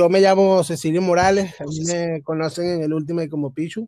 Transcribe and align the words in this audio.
yo 0.00 0.08
me 0.08 0.22
llamo 0.22 0.64
Cecilio 0.64 1.02
Morales, 1.02 1.60
a 1.60 1.64
mí 1.64 1.84
me 1.84 2.22
conocen 2.22 2.66
en 2.68 2.82
el 2.84 2.94
último 2.94 3.20
como 3.28 3.52
Pichu. 3.52 3.86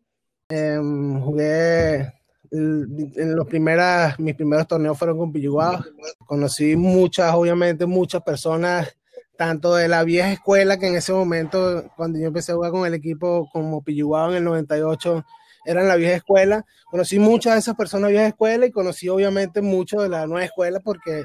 Em, 0.50 1.18
jugué 1.22 2.12
en 2.50 3.34
los 3.34 3.46
primeras, 3.46 4.18
mis 4.20 4.34
primeros 4.34 4.68
torneos 4.68 4.98
fueron 4.98 5.16
con 5.16 5.32
Pilluguao. 5.32 5.82
Conocí 6.26 6.76
muchas, 6.76 7.32
obviamente, 7.32 7.86
muchas 7.86 8.20
personas, 8.22 8.94
tanto 9.38 9.74
de 9.74 9.88
la 9.88 10.04
vieja 10.04 10.32
escuela, 10.32 10.78
que 10.78 10.88
en 10.88 10.96
ese 10.96 11.14
momento, 11.14 11.90
cuando 11.96 12.18
yo 12.18 12.26
empecé 12.26 12.52
a 12.52 12.56
jugar 12.56 12.72
con 12.72 12.86
el 12.86 12.92
equipo 12.92 13.48
como 13.50 13.82
Pilluguao 13.82 14.32
en 14.32 14.36
el 14.36 14.44
98, 14.44 15.24
eran 15.64 15.88
la 15.88 15.96
vieja 15.96 16.16
escuela. 16.16 16.66
Conocí 16.90 17.18
muchas 17.18 17.54
de 17.54 17.60
esas 17.60 17.74
personas 17.74 18.08
de 18.08 18.16
vieja 18.16 18.28
escuela 18.28 18.66
y 18.66 18.70
conocí, 18.70 19.08
obviamente, 19.08 19.62
mucho 19.62 20.02
de 20.02 20.10
la 20.10 20.26
nueva 20.26 20.44
escuela 20.44 20.78
porque 20.80 21.22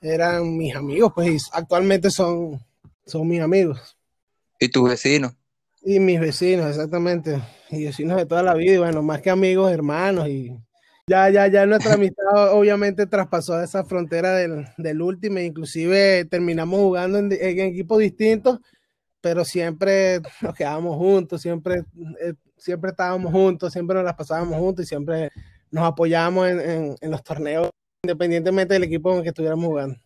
eran 0.00 0.56
mis 0.56 0.76
amigos, 0.76 1.10
pues 1.12 1.50
actualmente 1.52 2.08
son, 2.08 2.64
son 3.04 3.26
mis 3.26 3.40
amigos. 3.40 3.96
¿Y 4.62 4.68
tus 4.68 4.88
vecinos? 4.88 5.32
Y 5.82 5.98
mis 5.98 6.20
vecinos, 6.20 6.70
exactamente. 6.70 7.42
Y 7.68 7.84
vecinos 7.84 8.16
de 8.16 8.26
toda 8.26 8.44
la 8.44 8.54
vida, 8.54 8.74
y 8.74 8.78
bueno, 8.78 9.02
más 9.02 9.20
que 9.20 9.28
amigos, 9.28 9.72
hermanos. 9.72 10.28
Y 10.28 10.56
ya, 11.08 11.28
ya, 11.30 11.48
ya 11.48 11.66
nuestra 11.66 11.94
amistad 11.94 12.24
obviamente 12.52 13.08
traspasó 13.08 13.60
esa 13.60 13.84
frontera 13.84 14.36
del, 14.36 14.68
del 14.76 15.02
último, 15.02 15.40
inclusive 15.40 16.26
terminamos 16.26 16.78
jugando 16.78 17.18
en, 17.18 17.32
equipos 17.32 17.98
distintos, 17.98 18.60
pero 19.20 19.44
siempre 19.44 20.20
nos 20.40 20.54
quedábamos 20.54 20.96
juntos, 20.96 21.42
siempre, 21.42 21.82
eh, 22.20 22.34
siempre 22.56 22.90
estábamos 22.90 23.32
juntos, 23.32 23.72
siempre 23.72 23.96
nos 23.96 24.04
las 24.04 24.14
pasábamos 24.14 24.56
juntos 24.58 24.84
y 24.84 24.88
siempre 24.88 25.30
nos 25.72 25.82
apoyábamos 25.82 26.46
en, 26.48 26.94
en 27.00 27.10
los 27.10 27.24
torneos, 27.24 27.68
independientemente 28.04 28.74
del 28.74 28.84
equipo 28.84 29.10
en 29.10 29.16
el 29.16 29.22
que 29.24 29.30
estuviéramos 29.30 29.66
jugando. 29.66 29.96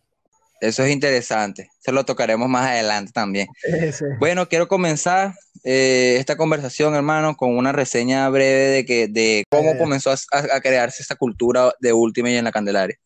Eso 0.59 0.83
es 0.83 0.91
interesante. 0.91 1.69
Se 1.79 1.91
lo 1.91 2.03
tocaremos 2.05 2.49
más 2.49 2.67
adelante 2.67 3.11
también. 3.13 3.47
Bueno, 4.19 4.47
quiero 4.47 4.67
comenzar 4.67 5.33
eh, 5.63 6.17
esta 6.19 6.37
conversación, 6.37 6.95
hermano, 6.95 7.35
con 7.35 7.55
una 7.55 7.71
reseña 7.71 8.29
breve 8.29 8.67
de 8.67 8.85
que 8.85 9.07
de 9.07 9.43
cómo 9.49 9.71
eh. 9.71 9.77
comenzó 9.77 10.11
a, 10.11 10.61
crearse 10.61 11.01
esta 11.01 11.15
cultura 11.15 11.73
de 11.79 11.93
Ultimate 11.93 12.37
en 12.37 12.45
la 12.45 12.51
Candelaria. 12.51 12.97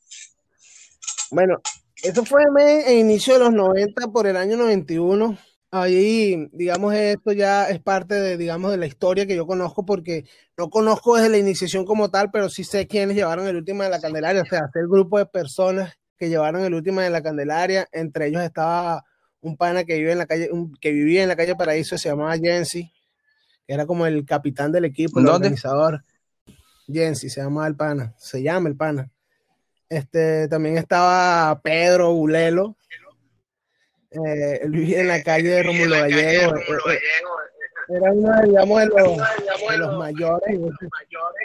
Bueno, 1.32 1.62
eso 2.04 2.26
fue 2.26 2.44
en 2.88 2.98
inicio 2.98 3.34
de 3.34 3.40
los 3.40 3.54
90, 3.54 4.08
por 4.08 4.28
el 4.28 4.38
año 4.38 4.58
91. 4.58 5.38
Ahí, 5.74 6.50
digamos, 6.52 6.94
esto 6.94 7.32
ya 7.32 7.70
es 7.70 7.80
parte 7.80 8.16
de, 8.16 8.38
digamos, 8.38 8.72
de 8.72 8.78
la 8.78 8.86
historia 8.86 9.26
que 9.26 9.36
yo 9.36 9.48
conozco, 9.48 9.86
porque 9.86 10.26
no 10.58 10.70
conozco 10.70 11.16
desde 11.16 11.30
la 11.30 11.38
iniciación 11.38 11.86
como 11.86 12.12
tal, 12.12 12.30
pero 12.32 12.50
sí 12.50 12.64
sé 12.64 12.88
quiénes 12.88 13.16
llevaron 13.16 13.48
el 13.48 13.56
último 13.56 13.84
de 13.84 13.90
la 13.90 14.02
Candelaria, 14.02 14.42
o 14.42 14.46
sea, 14.46 14.70
el 14.76 14.88
grupo 14.88 15.18
de 15.18 15.26
personas 15.26 15.98
que 16.22 16.30
llevaron 16.30 16.64
el 16.64 16.76
último 16.76 17.02
de 17.02 17.10
la 17.10 17.24
Candelaria. 17.24 17.88
Entre 17.92 18.28
ellos 18.28 18.44
estaba 18.44 19.04
un 19.40 19.58
pana 19.58 19.86
que 19.86 19.98
vive 19.98 20.12
en 20.12 20.20
la 20.20 20.28
calle, 20.28 20.52
que 20.80 20.92
vivía 20.92 21.24
en 21.24 21.30
la 21.30 21.36
calle 21.36 21.56
Paraíso, 21.56 21.98
se 21.98 22.10
llamaba 22.10 22.38
Jensi, 22.38 22.94
que 23.66 23.74
era 23.74 23.88
como 23.88 24.06
el 24.06 24.24
capitán 24.24 24.72
del 24.72 24.86
equipo, 24.86 25.20
el 25.20 25.28
organizador. 25.28 26.04
Jensi 26.88 27.28
se 27.28 27.42
llamaba 27.42 27.66
el 27.66 27.76
pana, 27.76 28.14
se 28.20 28.44
llama 28.44 28.70
el 28.70 28.76
pana. 28.76 29.10
Este, 29.90 30.48
también 30.48 30.78
estaba 30.78 31.60
Pedro 31.64 32.14
Bulelo. 32.14 32.78
Eh, 34.12 34.60
él 34.62 34.70
vivía 34.70 35.02
en 35.02 35.08
la 35.08 35.24
calle 35.24 35.50
de 35.50 35.64
Romulo 35.64 35.96
Gallego. 35.96 36.54
Era 37.94 38.12
uno, 38.12 38.42
digamos, 38.42 38.80
de 38.80 38.86
los, 38.88 39.18
de 39.70 39.78
los 39.78 39.98
mayores. 39.98 40.60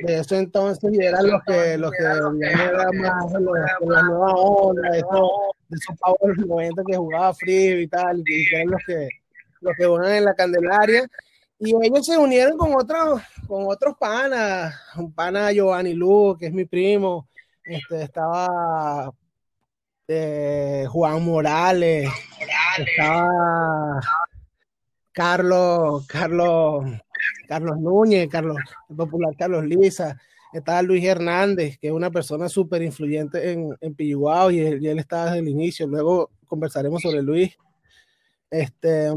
de 0.03 0.19
eso 0.19 0.37
entonces 0.37 0.93
y 0.93 1.05
eran 1.05 1.31
los 1.31 1.43
que 1.45 1.77
los 1.79 1.91
que 1.91 2.03
digamos, 2.03 2.43
eran 2.43 2.97
más 2.99 3.33
de, 3.33 3.41
los, 3.41 3.55
de 3.55 3.87
la 3.87 4.03
nueva 4.03 4.33
onda 4.35 4.91
de 4.91 4.99
esos, 4.99 5.31
de 5.69 5.77
esos 5.77 5.97
power 5.99 6.39
90 6.39 6.83
que 6.87 6.97
jugaba 6.97 7.35
frío 7.35 7.81
y 7.81 7.89
tal 7.89 8.23
y 8.27 8.55
eran 8.55 8.71
los 8.71 8.81
que 8.87 9.09
los 9.61 9.77
que 9.77 9.87
juegan 9.87 10.13
en 10.13 10.25
la 10.25 10.35
Candelaria. 10.35 11.09
Y 11.59 11.75
ellos 11.83 12.05
se 12.05 12.19
unieron 12.19 12.59
con 12.59 12.75
otros 12.75 13.23
con 13.47 13.65
otros 13.67 13.97
panas 13.99 14.75
un 14.97 15.13
pana 15.13 15.53
Giovanni 15.53 15.95
Lu 15.95 16.37
que 16.39 16.47
es 16.47 16.53
mi 16.53 16.67
primo 16.67 17.29
este 17.65 18.03
estaba 18.03 19.11
eh, 20.09 20.85
Juan 20.89 21.25
Morales, 21.25 22.09
Morales. 22.39 22.89
estaba 22.89 24.01
Carlos, 25.17 26.07
Carlos, 26.07 26.85
Carlos 27.49 27.79
Núñez, 27.79 28.29
Carlos, 28.29 28.59
el 28.91 28.97
popular 28.97 29.35
Carlos 29.35 29.65
Lisa, 29.65 30.21
estaba 30.53 30.83
Luis 30.83 31.03
Hernández, 31.03 31.79
que 31.79 31.87
es 31.87 31.93
una 31.95 32.11
persona 32.11 32.51
súper 32.51 32.83
influyente 32.83 33.51
en, 33.51 33.75
en 33.81 33.97
y, 33.99 34.61
él, 34.61 34.99
estaba 34.99 35.25
desde 35.25 35.39
el 35.39 35.49
inicio, 35.49 35.87
luego 35.87 36.33
conversaremos 36.47 37.01
sobre 37.01 37.23
Luis. 37.23 37.57
Este, 38.51 39.09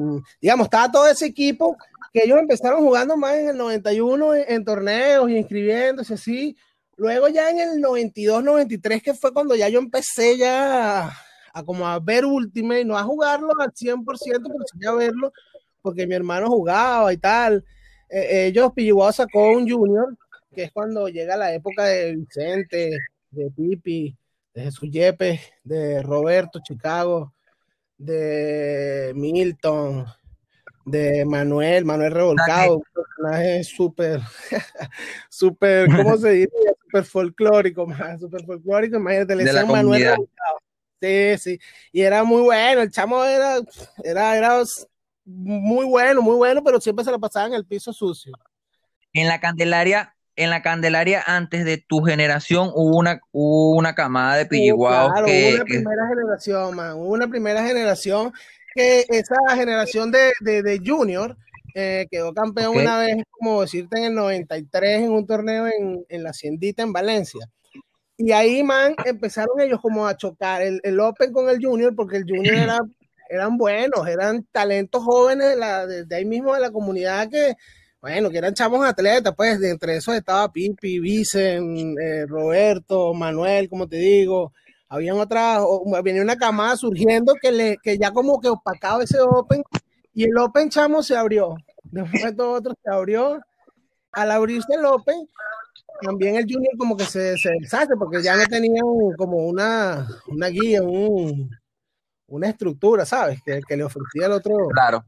digamos, 0.41 0.67
estaba 0.67 0.89
todo 0.89 1.05
ese 1.05 1.25
equipo 1.25 1.75
que 2.13 2.21
ellos 2.23 2.39
empezaron 2.39 2.79
jugando 2.79 3.17
más 3.17 3.35
en 3.35 3.49
el 3.49 3.57
91 3.57 4.35
en, 4.35 4.63
torneos 4.63 5.29
y 5.29 5.35
inscribiéndose 5.35 6.13
así. 6.13 6.55
Luego 6.95 7.27
ya 7.27 7.49
en 7.49 7.59
el 7.59 7.81
92, 7.81 8.41
93, 8.41 9.03
que 9.03 9.13
fue 9.13 9.33
cuando 9.33 9.53
ya 9.53 9.67
yo 9.67 9.79
empecé 9.79 10.37
ya 10.37 11.07
a, 11.07 11.13
a 11.53 11.63
como 11.63 11.85
a 11.85 11.99
ver 11.99 12.23
Ultimate, 12.23 12.85
no 12.85 12.97
a 12.97 13.03
jugarlo 13.03 13.49
al 13.59 13.73
100%, 13.73 14.05
pero 14.05 14.65
sí 14.71 14.87
a 14.87 14.93
verlo 14.93 15.33
porque 15.81 16.07
mi 16.07 16.15
hermano 16.15 16.47
jugaba 16.47 17.11
y 17.13 17.17
tal. 17.17 17.63
Eh, 18.09 18.47
ellos, 18.47 18.71
Pilluguao 18.73 19.11
sacó 19.11 19.49
un 19.49 19.69
junior, 19.69 20.17
que 20.53 20.63
es 20.63 20.71
cuando 20.71 21.07
llega 21.07 21.37
la 21.37 21.53
época 21.53 21.85
de 21.85 22.15
Vicente, 22.15 22.97
de 23.31 23.51
Pipi, 23.51 24.17
de 24.53 24.63
Jesús 24.63 24.89
Yepes, 24.91 25.41
de 25.63 26.01
Roberto 26.01 26.59
Chicago, 26.63 27.33
de 27.97 29.11
Milton, 29.15 30.05
de 30.85 31.25
Manuel, 31.25 31.85
Manuel 31.85 32.11
Revolcado, 32.11 32.77
un 32.77 32.83
personaje 32.93 33.63
súper, 33.63 34.21
súper, 35.29 35.87
¿cómo 35.95 36.17
se 36.17 36.31
dice? 36.31 36.49
Súper 36.81 37.03
folclórico, 37.05 37.87
súper 38.19 38.45
folclórico, 38.45 38.97
imagínate, 38.97 39.35
le 39.35 39.43
decían 39.43 39.67
Manuel 39.67 40.03
Revolcado. 40.03 40.59
Sí, 41.01 41.37
sí, 41.37 41.59
y 41.93 42.01
era 42.01 42.23
muy 42.23 42.41
bueno, 42.41 42.81
el 42.81 42.91
chamo 42.91 43.23
era, 43.23 43.59
era, 44.03 44.37
era 44.37 44.63
muy 45.29 45.85
bueno, 45.85 46.21
muy 46.21 46.35
bueno, 46.35 46.63
pero 46.63 46.81
siempre 46.81 47.05
se 47.05 47.11
la 47.11 47.19
pasaba 47.19 47.47
en 47.47 47.53
el 47.53 47.65
piso 47.65 47.93
sucio. 47.93 48.33
En 49.13 49.27
la 49.27 49.39
Candelaria, 49.39 50.15
en 50.35 50.49
la 50.49 50.61
Candelaria 50.61 51.23
antes 51.25 51.65
de 51.65 51.77
tu 51.77 52.01
generación 52.01 52.71
hubo 52.73 52.97
una, 52.97 53.21
una 53.31 53.93
camada 53.93 54.37
de 54.37 54.45
pilliguados 54.45 55.11
claro, 55.11 55.27
que, 55.27 55.49
hubo 55.49 55.55
una 55.55 55.65
primera 55.65 56.07
generación, 56.07 56.75
man, 56.75 56.93
hubo 56.93 57.13
una 57.13 57.27
primera 57.27 57.63
generación 57.63 58.33
que 58.73 59.05
esa 59.09 59.35
generación 59.55 60.11
de, 60.11 60.31
de, 60.41 60.81
junior 60.83 61.37
eh, 61.75 62.07
quedó 62.09 62.33
campeón 62.33 62.77
una 62.77 62.97
vez, 62.97 63.17
como 63.29 63.61
decirte, 63.61 63.99
en 63.99 64.05
el 64.05 64.15
93 64.15 65.01
en 65.01 65.11
un 65.11 65.27
torneo 65.27 65.67
en, 65.67 66.05
en 66.07 66.23
la 66.23 66.31
Haciendita 66.31 66.83
en 66.83 66.93
Valencia. 66.93 67.47
Y 68.17 68.31
ahí, 68.31 68.63
man, 68.63 68.95
empezaron 69.05 69.59
ellos 69.61 69.79
como 69.81 70.05
a 70.05 70.17
chocar 70.17 70.61
el, 70.61 70.81
el 70.83 70.99
Open 70.99 71.31
con 71.31 71.49
el 71.49 71.63
Junior, 71.63 71.95
porque 71.95 72.17
el 72.17 72.25
Junior 72.27 72.55
era 72.55 72.79
eran 73.29 73.57
buenos, 73.57 74.07
eran 74.07 74.43
talentos 74.51 75.03
jóvenes 75.03 75.55
de, 76.07 76.15
ahí 76.15 76.25
mismo 76.25 76.55
de 76.55 76.61
la 76.61 76.71
comunidad 76.71 77.29
que, 77.29 77.53
bueno, 78.01 78.29
que 78.31 78.39
eran 78.39 78.55
chavos 78.55 78.85
atletas, 78.85 79.33
pues 79.37 79.59
de 79.59 79.69
entre 79.69 79.97
esos 79.97 80.15
estaba 80.15 80.51
Pipi, 80.51 80.99
Vicen, 80.99 81.95
eh, 82.01 82.25
Roberto, 82.25 83.13
Manuel, 83.13 83.69
como 83.69 83.87
te 83.87 83.97
digo, 83.97 84.51
habían 84.87 85.19
otras, 85.19 85.61
venía 86.03 86.23
una 86.23 86.37
camada 86.37 86.75
surgiendo 86.75 87.35
que, 87.39 87.51
le, 87.51 87.77
que 87.83 87.99
ya 87.99 88.11
como 88.11 88.39
que 88.41 88.49
opacaba 88.49 89.03
ese 89.03 89.21
Open 89.21 89.61
y 90.13 90.23
el 90.23 90.37
Open 90.37 90.69
chamo 90.69 91.03
se 91.03 91.15
abrió, 91.15 91.55
después 91.83 92.35
todo 92.35 92.53
otro 92.53 92.73
se 92.83 92.91
abrió, 92.91 93.39
al 94.11 94.31
abrirse 94.31 94.73
el 94.73 94.85
Open, 94.85 95.27
también 96.01 96.35
el 96.35 96.45
Junior 96.51 96.75
como 96.79 96.97
que 96.97 97.03
se, 97.03 97.37
se 97.37 97.51
deshace 97.61 97.95
porque 97.95 98.23
ya 98.23 98.35
no 98.35 98.45
tenían 98.45 98.85
como 99.17 99.37
una, 99.37 100.07
una 100.27 100.47
guía, 100.47 100.81
un, 100.81 101.49
una 102.29 102.49
estructura, 102.49 103.05
¿sabes? 103.05 103.41
Que, 103.43 103.61
que 103.67 103.77
le 103.77 103.83
ofrecía 103.83 104.27
el 104.27 104.33
otro, 104.33 104.55
claro. 104.69 105.05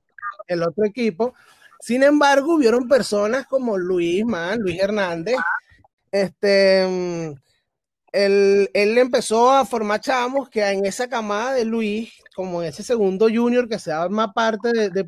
el 0.48 0.64
otro 0.64 0.86
equipo. 0.86 1.34
Sin 1.80 2.04
embargo, 2.04 2.56
hubieron 2.56 2.88
personas 2.88 3.48
como 3.48 3.78
Luis, 3.78 4.26
man, 4.26 4.60
Luis 4.60 4.80
Hernández, 4.80 5.38
este, 6.12 6.84
él, 8.12 8.70
él, 8.74 8.98
empezó 8.98 9.50
a 9.52 9.66
formar 9.66 10.02
chamos 10.02 10.50
que 10.50 10.64
en 10.64 10.86
esa 10.86 11.08
camada 11.08 11.54
de 11.54 11.66
Luis, 11.66 12.14
como 12.36 12.62
en 12.62 12.70
ese 12.70 12.84
segundo 12.84 13.28
junior 13.30 13.68
que 13.68 13.80
se 13.80 13.92
arma 13.92 14.34
parte 14.34 14.72
de, 14.74 14.90
de 14.90 15.08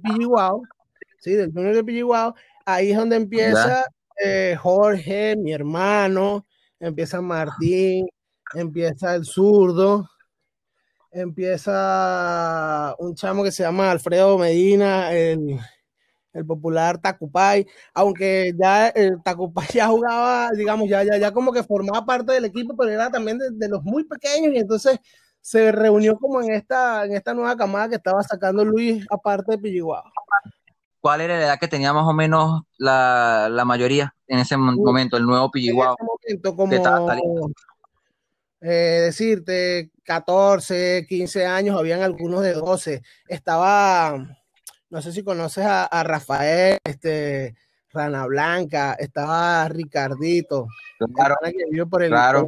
¿sí? 1.20 1.34
Del 1.34 1.52
junior 1.52 1.76
de 1.76 1.84
Pilliguao, 1.84 2.36
ahí 2.66 2.92
es 2.92 2.98
donde 2.98 3.18
empieza 3.18 3.86
eh, 4.24 4.56
Jorge, 4.60 5.36
mi 5.36 5.52
hermano, 5.52 6.46
empieza 6.80 7.22
Martín, 7.22 8.08
empieza 8.54 9.16
el 9.16 9.26
zurdo, 9.26 10.10
empieza 11.14 12.96
un 13.00 13.16
chamo 13.16 13.44
que 13.44 13.52
se 13.52 13.64
llama 13.64 13.92
Alfredo 13.92 14.38
Medina, 14.38 15.12
el, 15.14 15.60
popular 16.48 16.98
Tacupay, 17.00 17.66
aunque 17.94 18.54
ya 18.60 18.88
el 18.88 19.22
Tacupay 19.24 19.68
ya 19.74 19.88
jugaba, 19.88 20.50
digamos, 20.52 20.90
ya, 20.90 21.04
ya, 21.04 21.18
ya 21.18 21.32
como 21.32 21.54
que 21.54 21.64
formaba 21.64 22.06
parte 22.06 22.34
del 22.34 22.46
equipo, 22.46 22.76
pero 22.76 22.92
era 22.92 23.12
también 23.12 23.38
de, 23.38 23.70
los 23.70 23.84
muy 23.84 24.04
pequeños 24.04 24.54
y 24.54 24.58
entonces 24.58 25.00
se 25.42 25.72
reunió 25.72 26.18
como 26.18 26.42
en 26.42 26.54
esta, 26.54 27.06
en 27.06 27.14
esta 27.14 27.34
nueva 27.34 27.56
camada 27.56 27.90
que 27.90 27.96
estaba 27.96 28.24
sacando 28.24 28.66
Luis, 28.66 29.06
aparte 29.12 29.52
de 29.52 29.58
Pilliguao. 29.60 30.04
¿Cuál 31.00 31.22
era 31.22 31.38
la 31.38 31.46
edad 31.46 31.60
que 31.60 31.68
tenía 31.68 31.92
más 31.92 32.08
o 32.08 32.14
menos 32.14 32.64
la, 32.78 33.64
mayoría 33.66 34.16
en 34.26 34.40
ese 34.40 34.56
momento, 34.58 35.18
el 35.18 35.26
nuevo 35.26 35.52
Pilliguao? 35.52 35.96
En 36.00 36.38
ese 36.38 36.52
momento, 36.52 36.56
como, 36.56 37.52
eh, 38.66 39.02
decirte, 39.04 39.92
14, 40.06 41.06
15 41.08 41.46
años, 41.46 41.78
habían 41.78 42.02
algunos 42.02 42.42
de 42.42 42.54
12. 42.54 43.02
Estaba, 43.28 44.38
no 44.90 45.02
sé 45.02 45.12
si 45.12 45.22
conoces 45.22 45.66
a, 45.68 46.04
Rafael, 46.04 46.78
este, 46.86 47.56
Rana 47.92 48.26
Blanca, 48.26 48.94
estaba 48.94 49.68
Ricardito, 49.68 50.68
claro, 51.14 51.36
que 51.44 51.86
por 51.86 52.04
el, 52.04 52.10
claro. 52.10 52.48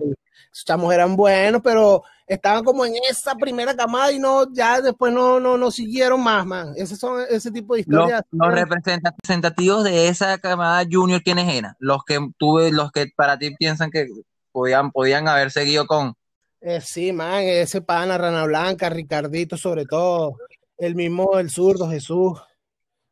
chamos 0.54 0.94
eran 0.94 1.18
buenos, 1.18 1.62
pero 1.62 2.04
estaban 2.26 2.64
como 2.64 2.86
en 2.86 2.94
esa 3.10 3.36
primera 3.36 3.76
camada 3.76 4.10
y 4.14 4.18
no, 4.18 4.52
ya 4.54 4.80
después 4.80 5.12
no, 5.12 5.42
no, 5.42 5.58
no 5.58 5.70
siguieron 5.70 6.24
más, 6.24 6.46
man. 6.46 6.74
Ese 6.78 6.96
son 6.96 7.26
ese 7.30 7.52
tipo 7.52 7.76
de 7.76 7.82
historias. 7.82 8.22
Los, 8.32 8.54
representativos 8.54 9.84
de 9.84 10.08
esa 10.08 10.38
camada 10.38 10.86
junior, 10.90 11.22
¿quiénes 11.22 11.54
eran? 11.54 11.76
Los 11.80 12.06
que 12.06 12.20
tuve, 12.38 12.72
los 12.72 12.94
que 12.94 13.08
para 13.16 13.38
ti 13.38 13.54
piensan 13.56 13.92
que 13.92 14.08
podían, 14.56 14.92
podían 14.92 15.28
haber 15.28 15.52
seguido 15.52 15.86
con. 15.86 16.16
Eh, 16.62 16.80
sí, 16.80 17.12
man, 17.12 17.44
ese 17.44 17.82
pana, 17.82 18.18
Rana 18.18 18.46
Blanca, 18.46 18.90
Ricardito, 18.90 19.58
sobre 19.58 19.86
todo, 19.86 20.38
el 20.78 20.96
mismo, 20.96 21.38
el 21.38 21.50
zurdo, 21.50 21.90
Jesús. 21.90 22.42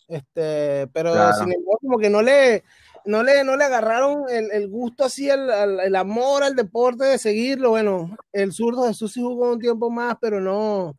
Este, 0.07 0.87
pero 0.87 1.11
sin 1.33 1.51
embargo, 1.51 1.79
como 1.81 1.97
que 1.97 2.09
no 2.09 2.21
le, 2.21 2.63
no 3.05 3.23
le, 3.23 3.43
no 3.43 3.57
le 3.57 3.65
agarraron 3.65 4.23
el, 4.29 4.69
gusto 4.69 5.03
así, 5.03 5.29
el, 5.29 5.95
amor 5.95 6.43
al 6.43 6.55
deporte 6.55 7.03
de 7.05 7.17
seguirlo. 7.17 7.71
Bueno, 7.71 8.15
el 8.31 8.53
zurdo 8.53 8.87
Jesús 8.87 9.11
sí 9.11 9.21
jugó 9.21 9.51
un 9.51 9.59
tiempo 9.59 9.89
más, 9.89 10.15
pero 10.21 10.39
no, 10.39 10.95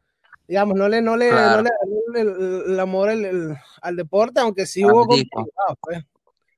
digamos, 0.46 0.76
no 0.76 0.88
le, 0.88 1.00
no 1.00 1.16
le, 1.16 1.30
no 1.30 1.62
le 1.62 2.20
el, 2.20 2.78
amor 2.78 3.08
al 3.08 3.96
deporte, 3.96 4.40
aunque 4.40 4.66
sí 4.66 4.84
hubo 4.84 5.06
pues. 5.06 6.04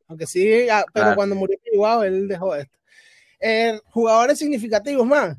Aunque 0.09 0.27
sí, 0.27 0.69
ah, 0.69 0.85
pero 0.93 1.15
cuando 1.15 1.35
murió 1.35 1.59
él 2.03 2.29
dejó 2.29 2.55
esto. 2.55 2.76
Eh, 3.41 3.79
jugadores 3.91 4.39
significativos 4.39 5.07
más. 5.07 5.37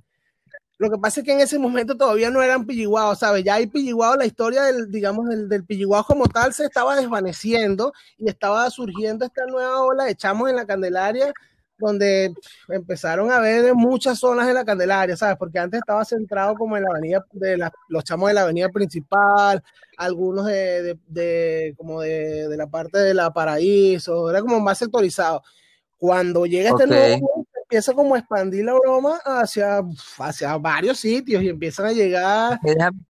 Lo 0.79 0.91
que 0.91 0.97
pasa 0.99 1.21
es 1.21 1.25
que 1.25 1.33
en 1.33 1.39
ese 1.39 1.57
momento 1.57 1.97
todavía 1.97 2.29
no 2.29 2.41
eran 2.41 2.65
pilliguados, 2.65 3.19
¿sabes? 3.19 3.43
Ya 3.43 3.55
hay 3.55 3.65
pilliguados, 3.65 4.17
la 4.17 4.27
historia 4.27 4.63
del, 4.63 4.91
digamos, 4.91 5.27
del, 5.27 5.49
del 5.49 5.65
como 6.05 6.27
tal 6.27 6.53
se 6.53 6.65
estaba 6.65 6.95
desvaneciendo 6.95 7.93
y 8.17 8.29
estaba 8.29 8.69
surgiendo 8.69 9.25
esta 9.25 9.45
nueva 9.47 9.81
ola 9.81 10.03
de 10.05 10.15
chamos 10.15 10.49
en 10.49 10.55
la 10.55 10.67
Candelaria, 10.67 11.33
donde 11.79 12.31
empezaron 12.69 13.31
a 13.31 13.39
ver 13.39 13.73
muchas 13.73 14.19
zonas 14.19 14.45
de 14.45 14.53
la 14.53 14.65
Candelaria, 14.65 15.17
¿sabes? 15.17 15.37
Porque 15.37 15.57
antes 15.57 15.79
estaba 15.79 16.05
centrado 16.05 16.53
como 16.53 16.77
en 16.77 16.83
la 16.83 16.89
avenida, 16.91 17.25
de 17.31 17.57
los 17.89 18.03
chamos 18.03 18.27
de 18.29 18.35
la 18.35 18.41
avenida 18.41 18.69
principal, 18.69 19.63
algunos 19.97 20.45
de, 20.45 20.99
de, 21.07 21.73
como 21.75 22.01
de, 22.01 22.47
de, 22.49 22.57
la 22.57 22.67
parte 22.67 22.99
de 22.99 23.15
la 23.15 23.33
Paraíso, 23.33 24.29
era 24.29 24.41
como 24.41 24.59
más 24.59 24.77
sectorizado. 24.77 25.41
Cuando 25.97 26.45
llega 26.45 26.69
este 26.69 26.85
nuevo 26.85 27.36
empieza 27.69 27.93
como 27.93 28.15
a 28.15 28.19
expandir 28.19 28.63
la 28.63 28.73
broma 28.73 29.19
hacia, 29.25 29.83
hacia 30.19 30.57
varios 30.57 30.99
sitios 30.99 31.43
y 31.43 31.49
empiezan 31.49 31.87
a 31.87 31.91
llegar. 31.91 32.59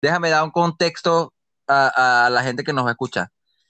Déjame, 0.01 0.29
dar 0.29 0.45
un 0.45 0.51
contexto 0.51 1.33
a, 1.67 2.29
la 2.31 2.41
gente 2.41 2.63
que 2.63 2.71
nos 2.71 2.85
va 2.85 2.89
a 2.89 2.91
escuchar. 2.93 3.27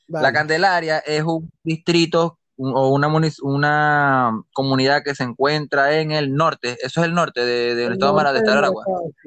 La 0.08 0.32
Candelaria 0.32 1.00
es 1.00 1.24
un 1.24 1.52
distrito 1.64 2.38
o 2.58 2.90
una, 2.90 3.10
una 3.42 4.44
comunidad 4.54 5.04
que 5.04 5.16
se 5.16 5.24
encuentra 5.24 5.98
en 5.98 6.12
el 6.12 6.34
norte, 6.36 6.78
eso 6.82 7.02
es 7.02 7.08
el 7.08 7.16
norte 7.16 7.44
del 7.44 7.94
estado, 7.94 8.16
de, 8.16 8.52
Aragua. 8.52 8.86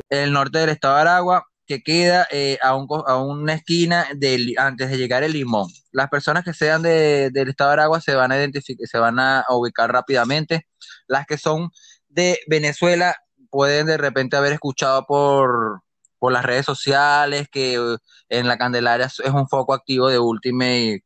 El 0.08 0.32
norte 0.32 0.60
del 0.60 0.70
estado 0.70 0.94
de 0.94 1.00
Aragua, 1.00 1.44
que 1.68 1.82
queda 1.82 2.26
eh, 2.30 2.58
a, 2.62 2.74
una 2.74 3.52
esquina 3.52 4.06
del, 4.16 4.54
antes 4.58 4.90
de 4.90 4.96
llegar 4.96 5.22
el 5.22 5.32
limón. 5.34 5.68
Las 5.92 6.08
personas 6.08 6.42
que 6.42 6.54
sean 6.54 6.82
del 6.82 7.48
estado 7.48 7.70
de 7.70 7.74
Aragua 7.74 8.00
se 8.00 8.14
van 8.14 8.32
a 8.32 8.38
identificar, 8.38 8.88
se 8.88 8.98
van 8.98 9.18
a 9.20 9.44
ubicar 9.50 9.92
rápidamente. 9.92 10.66
Las 11.06 11.26
que 11.26 11.36
son 11.36 11.70
de 12.08 12.40
Venezuela 12.48 13.16
pueden 13.50 13.86
de 13.86 13.98
repente 13.98 14.36
haber 14.38 14.54
escuchado 14.54 15.04
por, 15.06 15.82
las 16.22 16.44
redes 16.44 16.64
sociales 16.64 17.48
que 17.52 17.74
eh, 17.74 17.98
en 18.30 18.48
la 18.48 18.56
Candelaria 18.56 19.06
es 19.06 19.30
un 19.30 19.48
foco 19.48 19.74
activo 19.74 20.08
de 20.08 20.18
Ultimate 20.18 21.04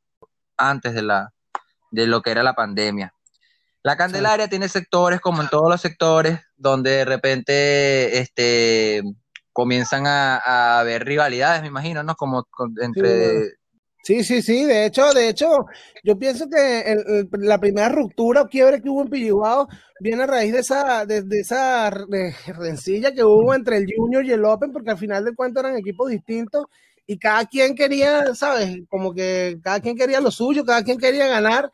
antes 0.56 0.94
de 0.94 1.03
la 1.03 1.32
de 1.91 2.06
lo 2.06 2.23
que 2.23 2.31
era 2.31 2.43
la 2.43 2.55
pandemia. 2.55 3.12
La 3.82 3.97
Candelaria 3.97 4.49
tiene 4.49 4.69
sectores 4.69 5.20
como 5.20 5.43
en 5.43 5.49
todos 5.49 5.69
los 5.69 5.81
sectores 5.81 6.41
donde 6.56 6.91
de 6.91 7.05
repente 7.05 8.19
este 8.20 9.03
comienzan 9.52 10.06
a, 10.06 10.81
haber 10.81 11.04
rivalidades, 11.04 11.62
me 11.62 11.69
imagino, 11.69 12.02
¿no? 12.02 12.14
Como 12.14 12.46
entre... 12.81 13.56
Sí, 14.04 14.25
sí, 14.25 14.43
sí, 14.43 14.64
de 14.64 14.87
hecho, 14.87 15.12
de 15.12 15.28
hecho, 15.28 15.66
yo 16.02 16.19
pienso 16.19 16.49
que 16.49 17.25
la 17.38 17.58
primera 17.58 17.88
ruptura 17.88 18.43
o 18.43 18.49
quiebre 18.49 18.82
que 18.82 18.88
hubo 18.88 19.02
en 19.02 19.10
Pilliguao 19.10 19.69
viene 20.00 20.25
a 20.25 20.26
raíz 20.26 20.52
de 20.52 20.58
esa, 20.58 21.06
de, 21.06 21.25
esa 21.38 21.88
rencilla 21.88 23.12
que 23.12 23.22
hubo 23.22 23.54
entre 23.54 23.76
el 23.76 23.87
Junior 23.96 24.25
y 24.25 24.32
el 24.32 24.44
Open, 24.44 24.72
porque 24.72 24.90
al 24.90 24.99
final 24.99 25.25
de 25.25 25.37
cuentas 25.37 25.62
eran 25.62 25.78
equipos 25.78 26.10
distintos 26.10 26.66
y 27.06 27.16
cada 27.16 27.46
quien 27.46 27.76
quería, 27.76 28.34
¿sabes? 28.34 28.81
Como 28.88 29.14
que 29.14 29.58
cada 29.62 29.78
quien 29.78 29.96
quería 29.96 30.20
lo 30.20 30.32
suyo, 30.32 30.64
cada 30.64 30.82
quien 30.82 30.98
quería 30.98 31.28
ganar. 31.28 31.70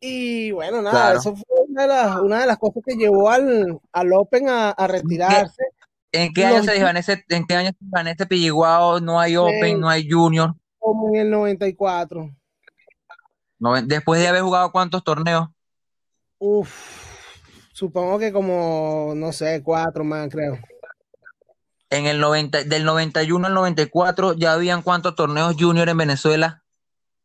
Y 0.00 0.52
bueno, 0.52 0.80
nada, 0.80 1.16
eso 1.16 1.36
fue 1.36 1.56
una 1.68 1.82
de, 1.82 1.88
las, 1.88 2.20
una 2.20 2.40
de 2.40 2.46
las 2.46 2.56
cosas 2.56 2.82
que 2.86 2.94
llevó 2.94 3.28
al, 3.28 3.78
al 3.92 4.12
Open 4.14 4.48
a, 4.48 4.70
a 4.70 4.86
retirarse. 4.86 5.64
¿En 6.12 6.32
qué 6.32 6.46
año 6.46 6.62
se 6.62 6.72
desvanece, 6.72 7.24
en 7.28 7.46
qué 7.46 7.54
año 7.54 7.70
se 7.70 7.76
desvanece 7.80 8.26
Pilliguao? 8.26 9.00
No 9.00 9.20
hay 9.20 9.36
Open, 9.36 9.80
no 9.80 9.88
hay 9.88 10.08
Junior. 10.10 10.54
Como 10.78 11.08
en 11.08 11.16
el 11.16 11.30
94. 11.30 12.30
después 13.84 14.20
de 14.20 14.28
haber 14.28 14.42
jugado 14.42 14.72
cuántos 14.72 15.04
torneos? 15.04 15.48
Uf, 16.38 16.70
supongo 17.72 18.18
que 18.18 18.32
como, 18.32 19.12
no 19.16 19.32
sé, 19.32 19.62
cuatro 19.62 20.04
más, 20.04 20.28
creo. 20.30 20.58
En 21.90 22.06
el 22.06 22.20
90, 22.20 22.64
del 22.64 22.84
91 22.84 23.46
al 23.46 23.54
94, 23.54 24.34
¿ya 24.34 24.52
habían 24.52 24.82
cuántos 24.82 25.14
torneos 25.14 25.56
Junior 25.58 25.88
en 25.88 25.96
Venezuela? 25.96 26.62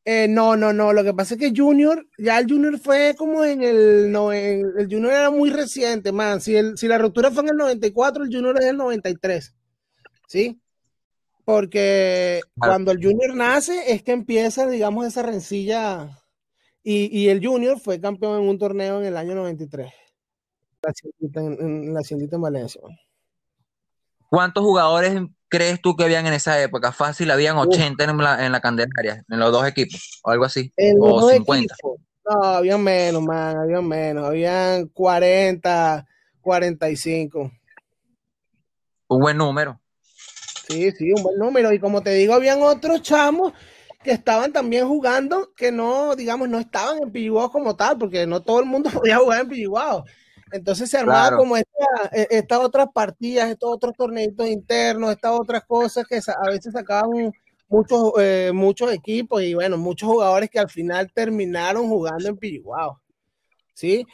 Eh, 0.05 0.27
no, 0.27 0.57
no, 0.57 0.73
no. 0.73 0.91
Lo 0.91 1.03
que 1.03 1.13
pasa 1.13 1.35
es 1.35 1.39
que 1.39 1.53
Junior, 1.55 2.05
ya 2.17 2.39
el 2.39 2.49
Junior 2.49 2.77
fue 2.77 3.15
como 3.17 3.43
en 3.45 3.63
el. 3.63 4.11
No, 4.11 4.31
el 4.31 4.87
Junior 4.89 5.13
era 5.13 5.31
muy 5.31 5.49
reciente, 5.49 6.11
man. 6.11 6.41
Si, 6.41 6.55
el, 6.55 6.77
si 6.77 6.87
la 6.87 6.97
ruptura 6.97 7.31
fue 7.31 7.43
en 7.43 7.49
el 7.49 7.57
94, 7.57 8.23
el 8.25 8.33
Junior 8.33 8.57
es 8.59 8.65
el 8.65 8.77
93. 8.77 9.55
¿Sí? 10.27 10.59
Porque 11.45 12.41
cuando 12.57 12.91
el 12.91 13.03
Junior 13.03 13.35
nace 13.35 13.93
es 13.93 14.03
que 14.03 14.11
empieza, 14.11 14.67
digamos, 14.67 15.05
esa 15.05 15.23
rencilla. 15.23 16.09
Y, 16.83 17.17
y, 17.17 17.29
el 17.29 17.45
Junior 17.45 17.79
fue 17.79 18.01
campeón 18.01 18.41
en 18.41 18.49
un 18.49 18.57
torneo 18.57 18.99
en 18.99 19.05
el 19.05 19.15
año 19.15 19.35
93. 19.35 19.91
La 20.81 21.41
en, 21.41 21.93
la 21.93 22.01
Ciendita 22.01 22.35
en 22.35 22.41
Valencia. 22.41 22.81
¿Cuántos 24.29 24.63
jugadores 24.63 25.21
crees 25.53 25.79
tú 25.79 25.95
que 25.95 26.03
habían 26.03 26.25
en 26.25 26.33
esa 26.33 26.59
época? 26.59 26.91
Fácil, 26.91 27.29
habían 27.29 27.57
80 27.57 28.03
en 28.03 28.17
la, 28.17 28.43
en 28.43 28.51
la 28.51 28.59
Candelaria, 28.59 29.23
en 29.29 29.39
los 29.39 29.51
dos 29.51 29.67
equipos, 29.67 30.19
o 30.23 30.31
algo 30.31 30.45
así, 30.45 30.73
o 30.99 31.29
50. 31.29 31.75
No, 32.27 32.43
habían 32.43 32.81
menos, 32.81 33.21
man, 33.21 33.57
habían 33.57 33.87
menos, 33.87 34.25
habían 34.25 34.87
40, 34.87 36.07
45. 36.41 37.51
Un 39.09 39.19
buen 39.19 39.37
número. 39.37 39.79
Sí, 40.67 40.91
sí, 40.91 41.11
un 41.11 41.21
buen 41.21 41.37
número. 41.37 41.71
Y 41.71 41.77
como 41.77 42.01
te 42.01 42.15
digo, 42.15 42.33
habían 42.33 42.63
otros 42.63 43.03
chamos 43.03 43.53
que 44.03 44.11
estaban 44.11 44.51
también 44.51 44.87
jugando, 44.87 45.53
que 45.55 45.71
no, 45.71 46.15
digamos, 46.15 46.49
no 46.49 46.57
estaban 46.57 46.97
en 47.03 47.11
Pilliguao 47.11 47.51
como 47.51 47.75
tal, 47.75 47.99
porque 47.99 48.25
no 48.25 48.41
todo 48.41 48.59
el 48.59 48.65
mundo 48.65 48.89
podía 49.05 49.17
jugar 49.17 49.41
en 49.41 49.49
Pilliguao. 49.49 50.03
Entonces 50.53 50.87
se 50.87 50.99
armaba 50.99 51.35
como 51.35 51.57
e, 51.57 51.63
estas 52.11 52.59
otras 52.59 52.87
partidas, 52.93 53.49
estos 53.49 53.73
otros 53.73 53.95
torneitos 53.97 54.47
internos, 54.47 55.09
estas 55.11 55.31
otras 55.31 55.63
cosas 55.65 56.05
que 56.07 56.17
a 56.17 56.49
veces 56.49 56.73
sacaban 56.73 57.33
muchos, 57.67 58.11
eh, 58.19 58.51
muchos 58.53 58.93
equipos 58.93 59.41
y 59.41 59.55
bueno, 59.55 59.79
muchos 59.79 60.07
jugadores 60.07 60.51
que 60.51 60.59
al 60.59 60.69
final 60.69 61.11
terminaron 61.11 61.87
jugando 61.89 62.29
en 62.29 62.37
Piriguao. 62.37 63.01
¿Sí? 63.73 64.05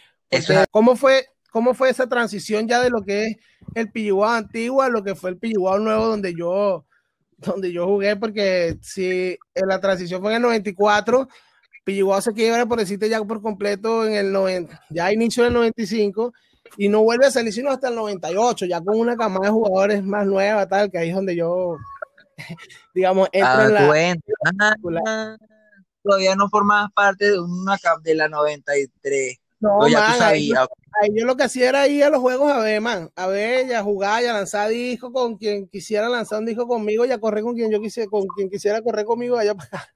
¿cómo, 0.72 0.96
fue, 0.96 1.26
¿Cómo 1.52 1.74
fue 1.74 1.90
esa 1.90 2.08
transición 2.08 2.70
ya 2.70 2.82
de 2.82 2.90
lo 2.90 3.02
que 3.02 3.26
es 3.26 3.38
el 3.76 3.92
Piriguao 3.92 4.30
antiguo 4.30 4.82
a 4.82 4.88
lo 4.88 5.04
que 5.04 5.16
fue 5.16 5.32
el 5.32 5.38
Piriguao 5.38 5.78
nuevo 5.80 6.06
donde 6.06 6.34
yo, 6.34 6.86
donde 7.36 7.74
yo 7.74 7.86
jugué? 7.86 8.16
Porque 8.16 8.78
si 8.82 9.38
la 9.56 9.82
transición 9.82 10.22
fue 10.22 10.32
en 10.32 10.38
el 10.38 10.44
94 10.44 11.28
Pilliguao 11.90 12.22
se 12.22 12.34
quiebra 12.34 12.68
por 12.68 12.78
decirte 12.78 13.10
ya 13.10 13.24
por 13.24 13.42
completo 13.42 14.06
en 14.06 14.14
el 14.14 14.32
90, 14.32 14.80
ya 14.92 15.12
inicio 15.12 15.44
del 15.44 15.54
95 15.54 16.32
y 16.78 16.88
no 16.88 17.02
vuelve 17.02 17.26
a 17.26 17.32
salir 17.32 17.52
sino 17.52 17.72
hasta 17.72 17.88
el 17.88 17.96
98, 17.96 18.68
ya 18.68 18.80
con 18.80 19.00
una 19.00 19.18
camada 19.18 19.48
de 19.48 19.52
jugadores 19.52 20.04
más 20.04 20.28
nueva, 20.28 20.68
tal, 20.68 20.92
que 20.92 21.00
ahí 21.00 21.10
es 21.10 21.16
donde 21.16 21.36
yo, 21.36 21.78
digamos, 22.94 23.28
entro 23.32 23.50
ah, 23.52 23.66
en 23.66 24.94
la, 24.94 25.38
todavía 26.04 26.36
no 26.36 26.48
formabas 26.48 26.92
parte 26.94 27.32
de 27.32 27.40
una 27.40 27.76
cap 27.80 28.04
de 28.04 28.14
la 28.14 28.30
93. 28.30 29.40
No, 29.62 29.80
man, 29.80 30.22
ahí, 30.22 30.52
yo 31.12 31.26
lo 31.26 31.36
que 31.36 31.44
hacía 31.44 31.70
era 31.70 31.88
ir 31.88 32.04
a 32.04 32.12
los 32.12 32.22
juegos 32.22 32.52
a 32.52 32.60
ver, 32.60 32.82
man, 32.82 33.10
a 33.16 33.26
ver, 33.26 33.68
ya 33.68 33.82
jugar, 33.82 34.22
ya 34.22 34.32
lanzar 34.32 34.70
disco 34.70 35.12
con 35.12 35.38
quien 35.38 35.68
quisiera 35.68 36.08
lanzar 36.08 36.38
un 36.38 36.46
disco 36.46 36.68
conmigo, 36.68 37.04
ya 37.06 37.18
correr 37.18 37.44
con 37.44 37.56
quien 37.56 37.72
yo 37.72 37.82
quisiera, 37.82 38.08
con 38.12 38.28
quien 38.28 38.48
quisiera 38.48 38.80
correr 38.84 39.06
conmigo 39.06 39.40
allá 39.40 39.56
para 39.56 39.90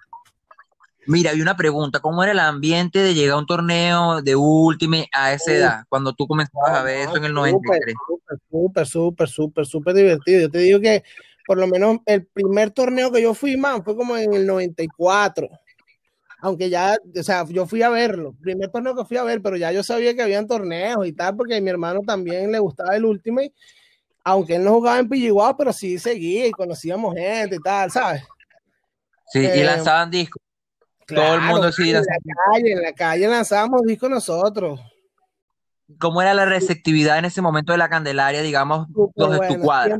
Mira, 1.06 1.32
hay 1.32 1.42
una 1.42 1.58
pregunta, 1.58 2.00
¿cómo 2.00 2.24
era 2.24 2.32
el 2.32 2.40
ambiente 2.40 3.00
de 3.00 3.14
llegar 3.14 3.36
a 3.36 3.40
un 3.40 3.46
torneo 3.46 4.22
de 4.22 4.36
Ultimate 4.36 5.10
a 5.12 5.34
esa 5.34 5.52
edad, 5.52 5.84
cuando 5.90 6.14
tú 6.14 6.28
comenzabas 6.28 6.72
a 6.72 6.84
ver 6.84 7.08
eso 7.08 7.18
en 7.18 7.26
el 7.26 7.34
93? 7.34 7.96
Súper, 8.50 8.88
súper, 8.88 9.28
súper, 9.28 9.66
súper 9.66 9.94
divertido. 9.94 10.42
Yo 10.42 10.50
te 10.50 10.60
digo 10.60 10.80
que 10.80 11.04
por 11.46 11.58
lo 11.58 11.68
menos 11.68 11.98
el 12.06 12.26
primer 12.26 12.72
torneo 12.72 13.12
que 13.12 13.22
yo 13.22 13.34
fui, 13.34 13.58
man, 13.58 13.84
fue 13.84 13.96
como 13.96 14.16
en 14.18 14.34
el 14.34 14.46
94. 14.46 15.50
Aunque 16.40 16.70
ya, 16.70 16.98
o 17.18 17.24
sea, 17.24 17.46
yo 17.48 17.66
fui 17.66 17.82
a 17.82 17.90
verlo, 17.90 18.36
primer 18.42 18.70
torneo 18.70 18.96
que 18.96 19.06
fui 19.06 19.18
a 19.18 19.24
ver, 19.24 19.42
pero 19.42 19.56
ya 19.56 19.72
yo 19.72 19.82
sabía 19.82 20.14
que 20.14 20.22
habían 20.22 20.46
torneos 20.46 21.06
y 21.08 21.14
tal, 21.14 21.36
porque 21.38 21.56
a 21.56 21.62
mi 21.62 21.70
hermano 21.70 22.02
también 22.06 22.52
le 22.52 22.60
gustaba 22.60 22.96
el 22.96 23.06
Ultimate, 23.06 23.54
aunque 24.26 24.56
él 24.56 24.64
no 24.64 24.74
jugaba 24.74 25.00
en 25.00 25.08
Pilliguao, 25.08 25.56
pero 25.56 25.72
sí 25.72 25.98
seguía 26.00 26.48
y 26.48 26.52
conocíamos 26.52 27.16
gente 27.16 27.56
y 27.56 27.60
tal, 27.60 27.92
¿sabes? 27.92 28.24
Sí, 29.28 29.40
y 29.40 29.46
eh, 29.46 29.64
lanzaban 29.64 30.12
discos. 30.12 30.42
Todo 31.08 31.36
el 31.36 31.42
mundo 31.42 31.72
sí. 31.72 31.90
En 31.90 31.96
la 31.96 32.02
calle, 32.52 32.72
en 32.72 32.82
la 32.82 32.94
calle 32.94 33.28
lanzábamos 33.28 33.82
discos 33.84 34.10
nosotros. 34.10 34.80
¿Cómo 36.00 36.22
era 36.22 36.34
la 36.34 36.46
receptividad 36.46 37.18
en 37.20 37.26
ese 37.26 37.42
momento 37.42 37.72
de 37.72 37.78
la 37.78 37.90
Candelaria, 37.90 38.42
digamos, 38.42 38.88
los 39.16 39.40
de 39.40 39.48
tu 39.48 39.62
cuadra? 39.62 40.00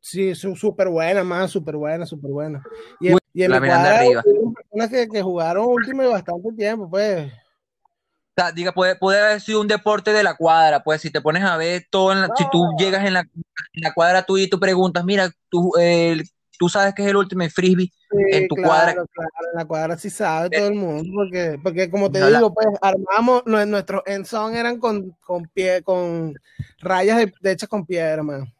Sí, 0.00 0.34
súper 0.34 0.88
buena, 0.88 1.24
más 1.24 1.50
súper 1.50 1.76
buena, 1.76 2.04
súper 2.04 2.30
buena. 2.30 2.62
Y, 3.00 3.08
en, 3.08 3.18
y 3.32 3.42
en 3.42 3.50
la 3.50 3.58
cuadra, 3.58 4.00
arriba. 4.00 4.22
personas 4.22 4.90
que, 4.90 5.08
que 5.08 5.22
jugaron 5.22 5.64
último 5.66 6.08
bastante 6.10 6.52
tiempo, 6.52 6.90
pues. 6.90 7.32
O 7.32 8.40
sea, 8.40 8.52
diga, 8.52 8.72
puede, 8.72 8.96
puede 8.96 9.20
haber 9.20 9.40
sido 9.40 9.60
un 9.60 9.68
deporte 9.68 10.12
de 10.12 10.22
la 10.22 10.36
cuadra, 10.36 10.82
pues 10.82 11.00
si 11.00 11.10
te 11.10 11.22
pones 11.22 11.42
a 11.42 11.56
ver 11.56 11.86
todo, 11.88 12.12
si 12.36 12.44
tú 12.50 12.68
llegas 12.76 13.06
en 13.06 13.14
la, 13.14 13.20
en 13.20 13.82
la, 13.82 13.94
cuadra 13.94 14.24
tú 14.24 14.36
y 14.36 14.50
tú 14.50 14.60
preguntas, 14.60 15.04
mira, 15.04 15.30
tú, 15.48 15.72
eh, 15.80 16.22
tú 16.58 16.68
sabes 16.68 16.94
que 16.94 17.02
es 17.02 17.08
el 17.08 17.16
último 17.16 17.48
frisbee 17.48 17.90
en 18.30 18.48
tu 18.48 18.56
cuadra. 18.56 18.92
Claro, 18.92 19.30
en 19.52 19.58
la 19.58 19.64
cuadra 19.64 19.98
sí 19.98 20.10
sabe 20.10 20.50
todo 20.50 20.66
el 20.66 20.74
mundo, 20.74 21.10
porque, 21.14 21.58
porque 21.62 21.90
como 21.90 22.10
te 22.10 22.24
digo, 22.26 22.52
pues 22.52 22.66
armamos, 22.80 23.44
nuestros 23.46 24.02
son 24.24 24.54
eran 24.54 24.78
con, 24.78 25.10
con 25.20 25.46
pie, 25.48 25.82
con 25.82 26.34
rayas 26.80 27.18
de, 27.40 27.50
hechas 27.50 27.68
con 27.68 27.84
piedra, 27.84 28.22
man, 28.22 28.52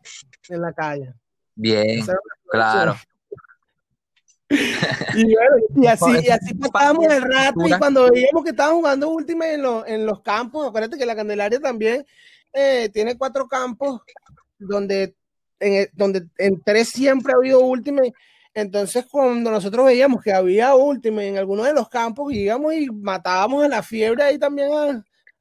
en 0.49 0.61
la 0.61 0.73
calle. 0.73 1.15
Bien, 1.55 2.05
claro. 2.51 2.97
y, 5.15 5.35
bueno, 5.35 5.57
y 5.77 5.87
así, 5.87 6.11
y 6.23 6.31
así 6.31 6.55
pasábamos 6.55 7.07
el 7.07 7.23
rato 7.23 7.67
y 7.67 7.73
cuando 7.79 8.11
veíamos 8.11 8.45
que 8.45 8.51
estaban 8.51 8.75
jugando 8.75 9.09
última 9.09 9.49
en, 9.49 9.65
en 9.87 10.07
los 10.07 10.21
campos, 10.21 10.69
acuérdate 10.69 10.99
que 10.99 11.07
la 11.07 11.17
Candelaria 11.17 11.59
también 11.61 12.05
eh, 12.53 12.89
tiene 12.93 13.17
cuatro 13.17 13.49
campos 13.49 14.01
donde 14.59 15.15
en, 15.61 15.89
donde 15.93 16.27
en 16.39 16.63
siempre 16.85 17.33
ha 17.33 17.37
habido 17.37 17.61
Ultimate. 17.61 18.13
Entonces, 18.55 19.05
cuando 19.11 19.51
nosotros 19.51 19.87
veíamos 19.87 20.23
que 20.23 20.33
había 20.33 20.77
Ultimate 20.77 21.29
en 21.29 21.39
alguno 21.39 21.65
de 21.65 21.73
los 21.73 21.89
campos, 21.89 22.33
íbamos 22.33 22.75
y 22.75 22.87
matábamos 22.89 23.65
a 23.65 23.69
la 23.69 23.83
fiebre 23.83 24.23
ahí 24.23 24.39
también 24.39 24.71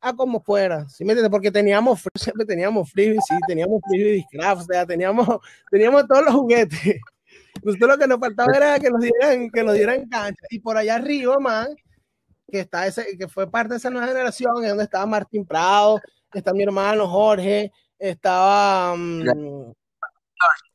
a, 0.01 0.13
como 0.13 0.41
fuera. 0.41 0.88
¿Sí 0.89 1.05
me 1.05 1.13
entiendes? 1.13 1.32
Porque 1.32 1.51
teníamos, 1.51 2.01
siempre 2.15 2.46
teníamos 2.46 2.91
frisbee, 2.91 3.20
sí, 3.27 3.36
teníamos 3.48 3.82
frisbee 3.88 4.13
discraft, 4.13 4.63
o 4.63 4.65
sea, 4.65 4.86
teníamos, 4.86 5.27
teníamos 5.72 6.08
todos 6.08 6.25
los 6.25 6.34
juguetes. 6.34 7.00
Nosotros 7.63 7.91
lo 7.91 7.98
que 7.98 8.08
nos 8.08 8.20
faltaba 8.20 8.51
era 8.55 8.79
que 8.79 8.89
nos 8.89 9.01
dieran, 9.01 9.50
que 9.50 9.63
nos 9.63 9.75
dieran 9.75 10.10
cancha. 10.10 10.43
Y 10.50 10.60
por 10.60 10.75
allá 10.75 10.96
arriba, 10.96 11.38
man, 11.39 11.67
que 12.51 12.60
está 12.60 12.88
ese, 12.88 13.17
que 13.17 13.27
fue 13.27 13.50
parte 13.50 13.74
de 13.74 13.77
esa 13.77 13.89
nueva 13.89 14.08
generación, 14.08 14.63
es 14.63 14.70
donde 14.70 14.84
estaba 14.84 15.05
Martín 15.05 15.46
Prado, 15.46 16.01
está 16.34 16.53
mi 16.53 16.63
hermano 16.63 17.08
Jorge, 17.08 17.72
estaba 17.98 18.96
mm, 18.96 19.72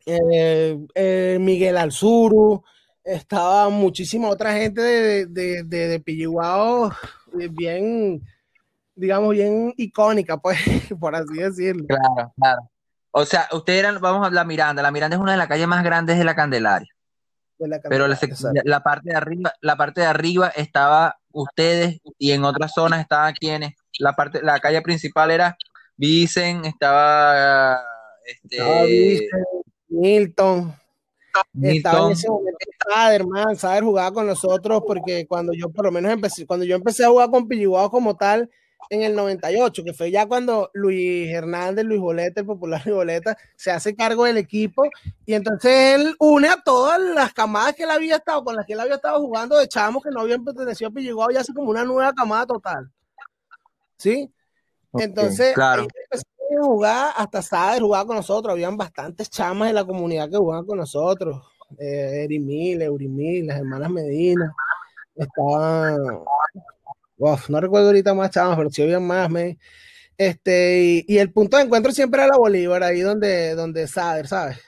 eh, 0.06 0.78
eh, 0.94 1.38
Miguel 1.40 1.76
Alzuru, 1.76 2.64
estaba 3.04 3.68
muchísima 3.68 4.28
otra 4.28 4.52
gente 4.54 4.80
de, 4.80 5.26
de, 5.26 5.62
de, 5.64 5.88
de 5.88 5.94
eh, 7.40 7.48
bien, 7.50 8.22
digamos, 8.94 9.30
bien 9.30 9.72
icónica, 9.76 10.36
pues, 10.36 10.58
por 11.00 11.14
así 11.14 11.34
decirlo. 11.34 11.86
Claro, 11.86 12.32
claro. 12.36 12.70
O 13.10 13.24
sea, 13.24 13.48
ustedes 13.52 13.80
eran, 13.80 14.00
vamos 14.00 14.22
a 14.22 14.26
hablar 14.26 14.46
Miranda, 14.46 14.82
la 14.82 14.90
Miranda 14.90 15.16
es 15.16 15.22
una 15.22 15.32
de 15.32 15.38
las 15.38 15.48
calles 15.48 15.66
más 15.66 15.82
grandes 15.82 16.18
de 16.18 16.24
la 16.24 16.34
Candelaria. 16.34 16.88
pero 17.88 18.06
la, 18.06 18.80
parte 18.82 19.10
de 19.10 19.16
arriba, 19.16 19.52
la 19.60 19.76
parte 19.76 20.02
de 20.02 20.06
arriba 20.06 20.48
estaba 20.48 21.18
ustedes 21.32 22.00
y 22.18 22.32
en 22.32 22.44
otras 22.44 22.72
zonas 22.72 23.00
estaban 23.00 23.34
quienes. 23.34 23.74
La 23.98 24.12
parte, 24.12 24.42
la 24.42 24.60
calle 24.60 24.80
principal 24.82 25.30
era 25.30 25.56
Vicen, 25.96 26.64
estaba 26.64 27.80
este, 28.28 29.28
Milton. 29.88 30.74
Estaba 31.62 32.06
en 32.06 32.12
ese 32.12 32.28
momento 32.28 32.58
Sader, 32.88 33.26
man, 33.26 33.56
Sader 33.56 33.84
jugaba 33.84 34.12
con 34.12 34.26
nosotros 34.26 34.82
porque 34.86 35.26
cuando 35.26 35.52
yo 35.52 35.70
por 35.70 35.84
lo 35.84 35.92
menos 35.92 36.12
empecé, 36.12 36.46
cuando 36.46 36.64
yo 36.64 36.76
empecé 36.76 37.04
a 37.04 37.08
jugar 37.08 37.30
con 37.30 37.46
Pilliguao 37.46 37.90
como 37.90 38.16
tal 38.16 38.50
en 38.90 39.02
el 39.02 39.14
98, 39.14 39.84
que 39.84 39.92
fue 39.92 40.10
ya 40.10 40.26
cuando 40.26 40.70
Luis 40.72 41.30
Hernández, 41.30 41.84
Luis 41.84 42.00
Boleta, 42.00 42.40
el 42.40 42.46
popular 42.46 42.80
Luis 42.84 42.96
Boleta, 42.96 43.36
se 43.56 43.70
hace 43.70 43.94
cargo 43.94 44.24
del 44.24 44.38
equipo 44.38 44.84
y 45.26 45.34
entonces 45.34 45.94
él 45.94 46.14
une 46.18 46.48
a 46.48 46.60
todas 46.62 46.98
las 47.00 47.32
camadas 47.34 47.74
que 47.74 47.84
él 47.84 47.90
había 47.90 48.16
estado, 48.16 48.42
con 48.44 48.56
las 48.56 48.66
que 48.66 48.72
él 48.72 48.80
había 48.80 48.96
estado 48.96 49.20
jugando 49.20 49.56
de 49.58 49.68
chamos 49.68 50.02
que 50.02 50.10
no 50.10 50.20
habían 50.20 50.44
pertenecido 50.44 50.90
a 50.90 50.92
Pilliguao, 50.92 51.30
ya 51.30 51.40
hace 51.40 51.52
como 51.52 51.70
una 51.70 51.84
nueva 51.84 52.12
camada 52.12 52.46
total. 52.46 52.90
¿Sí? 53.96 54.32
Entonces, 54.94 55.54
claro 55.54 55.86
jugar, 56.60 57.12
hasta 57.16 57.42
Sader 57.42 57.82
jugaba 57.82 58.06
con 58.06 58.16
nosotros, 58.16 58.52
habían 58.52 58.76
bastantes 58.76 59.30
chamas 59.30 59.68
en 59.68 59.74
la 59.74 59.84
comunidad 59.84 60.30
que 60.30 60.36
jugaban 60.36 60.66
con 60.66 60.78
nosotros, 60.78 61.42
eh, 61.78 62.24
Erimil, 62.24 62.82
Eurimil, 62.82 63.46
las 63.46 63.58
hermanas 63.58 63.90
Medina, 63.90 64.54
estaban, 65.14 65.98
no 67.48 67.60
recuerdo 67.60 67.88
ahorita 67.88 68.14
más 68.14 68.30
chamas, 68.30 68.56
pero 68.56 68.70
sí 68.70 68.82
habían 68.82 69.06
más, 69.06 69.30
me, 69.30 69.58
este, 70.16 71.04
y, 71.06 71.18
el 71.18 71.32
punto 71.32 71.56
de 71.56 71.64
encuentro 71.64 71.92
siempre 71.92 72.22
era 72.22 72.32
la 72.32 72.38
Bolívar, 72.38 72.82
ahí 72.82 73.00
donde, 73.00 73.54
donde 73.54 73.86
Sader, 73.86 74.26
¿sabes? 74.26 74.58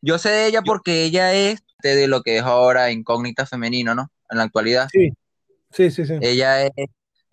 Yo 0.00 0.18
sé 0.18 0.30
de 0.30 0.46
ella 0.48 0.62
porque 0.62 1.04
ella 1.04 1.32
es 1.32 1.62
de 1.82 2.08
lo 2.08 2.22
que 2.22 2.38
es 2.38 2.42
ahora 2.42 2.90
incógnita 2.90 3.46
femenino, 3.46 3.94
¿no? 3.94 4.10
En 4.30 4.38
la 4.38 4.44
actualidad. 4.44 4.88
Sí, 4.90 5.12
sí, 5.70 5.90
sí. 5.90 6.04
sí. 6.04 6.14
Ella 6.20 6.64
es 6.64 6.72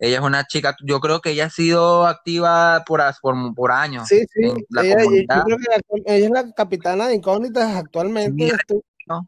ella 0.02 0.18
es 0.18 0.24
una 0.24 0.44
chica, 0.48 0.74
yo 0.84 0.98
creo 0.98 1.20
que 1.20 1.30
ella 1.30 1.46
ha 1.46 1.50
sido 1.50 2.04
activa 2.08 2.82
por, 2.84 3.00
por, 3.20 3.54
por 3.54 3.70
años. 3.70 4.08
Sí, 4.08 4.24
sí. 4.34 4.52
ella, 4.82 5.04
yo 5.04 5.44
creo 5.44 5.58
que 5.58 6.02
ella 6.06 6.26
es 6.26 6.30
la 6.32 6.52
capitana 6.52 7.06
de 7.06 7.14
incógnitas 7.14 7.76
actualmente. 7.76 8.50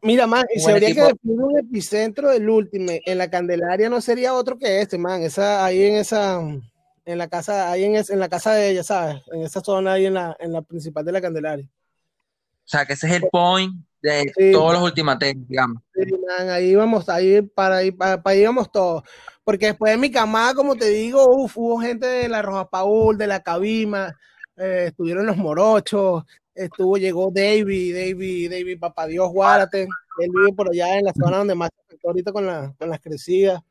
Mira, 0.01 0.27
man, 0.27 0.45
y 0.53 0.59
se 0.59 0.71
habría 0.71 0.93
que 0.93 1.01
definir 1.01 1.39
un 1.39 1.57
epicentro 1.57 2.29
del 2.29 2.49
último 2.49 2.91
en 2.91 3.17
la 3.17 3.29
Candelaria 3.29 3.87
no 3.89 4.01
sería 4.01 4.33
otro 4.33 4.57
que 4.57 4.81
este, 4.81 4.97
man. 4.97 5.21
Esa, 5.21 5.63
ahí 5.63 5.81
en 5.81 5.95
esa, 5.95 6.41
en 6.41 7.17
la 7.17 7.29
casa, 7.29 7.71
ahí 7.71 7.85
en, 7.85 7.95
en 7.95 8.19
la 8.19 8.27
casa 8.27 8.51
de 8.51 8.71
ella, 8.71 8.83
¿sabes? 8.83 9.21
En 9.31 9.43
esa 9.43 9.61
zona 9.61 9.93
ahí 9.93 10.07
en 10.07 10.15
la, 10.15 10.35
en 10.41 10.51
la 10.51 10.61
principal 10.61 11.05
de 11.05 11.11
la 11.13 11.21
Candelaria. 11.21 11.65
O 11.65 12.67
sea, 12.67 12.85
que 12.85 12.93
ese 12.93 13.07
es 13.07 13.13
el 13.13 13.29
point 13.31 13.73
de 14.01 14.31
todos 14.51 14.73
los 14.73 14.83
ultimates, 14.83 15.35
digamos. 15.47 15.81
Man, 15.95 16.49
ahí 16.49 16.75
vamos, 16.75 17.09
ahí 17.09 17.41
para, 17.41 17.77
ahí, 17.77 17.91
para, 17.91 18.21
para 18.21 18.35
ahí 18.35 18.45
vamos 18.45 18.71
todos. 18.71 19.03
Porque 19.43 19.67
después 19.67 19.91
de 19.91 19.97
mi 19.97 20.11
camada, 20.11 20.53
como 20.53 20.75
te 20.75 20.89
digo, 20.89 21.27
uf, 21.27 21.57
hubo 21.57 21.79
gente 21.79 22.05
de 22.05 22.29
la 22.29 22.41
Roja 22.41 22.69
Paul, 22.69 23.17
de 23.17 23.27
la 23.27 23.41
Cabima, 23.41 24.15
eh, 24.57 24.85
estuvieron 24.87 25.25
los 25.25 25.37
Morochos, 25.37 26.23
estuvo, 26.53 26.97
llegó 26.97 27.31
David, 27.31 27.95
David, 27.95 28.51
David 28.51 28.79
Papá 28.79 29.05
Dios 29.07 29.29
Guárate, 29.31 29.83
él 29.83 30.31
vive 30.33 30.53
por 30.53 30.69
allá 30.69 30.97
en 30.97 31.05
la 31.05 31.13
zona 31.13 31.37
donde 31.37 31.55
más 31.55 31.69
ahorita 32.03 32.31
con, 32.31 32.45
la, 32.45 32.73
con 32.77 32.89
las 32.89 32.99
crecidas. 32.99 33.61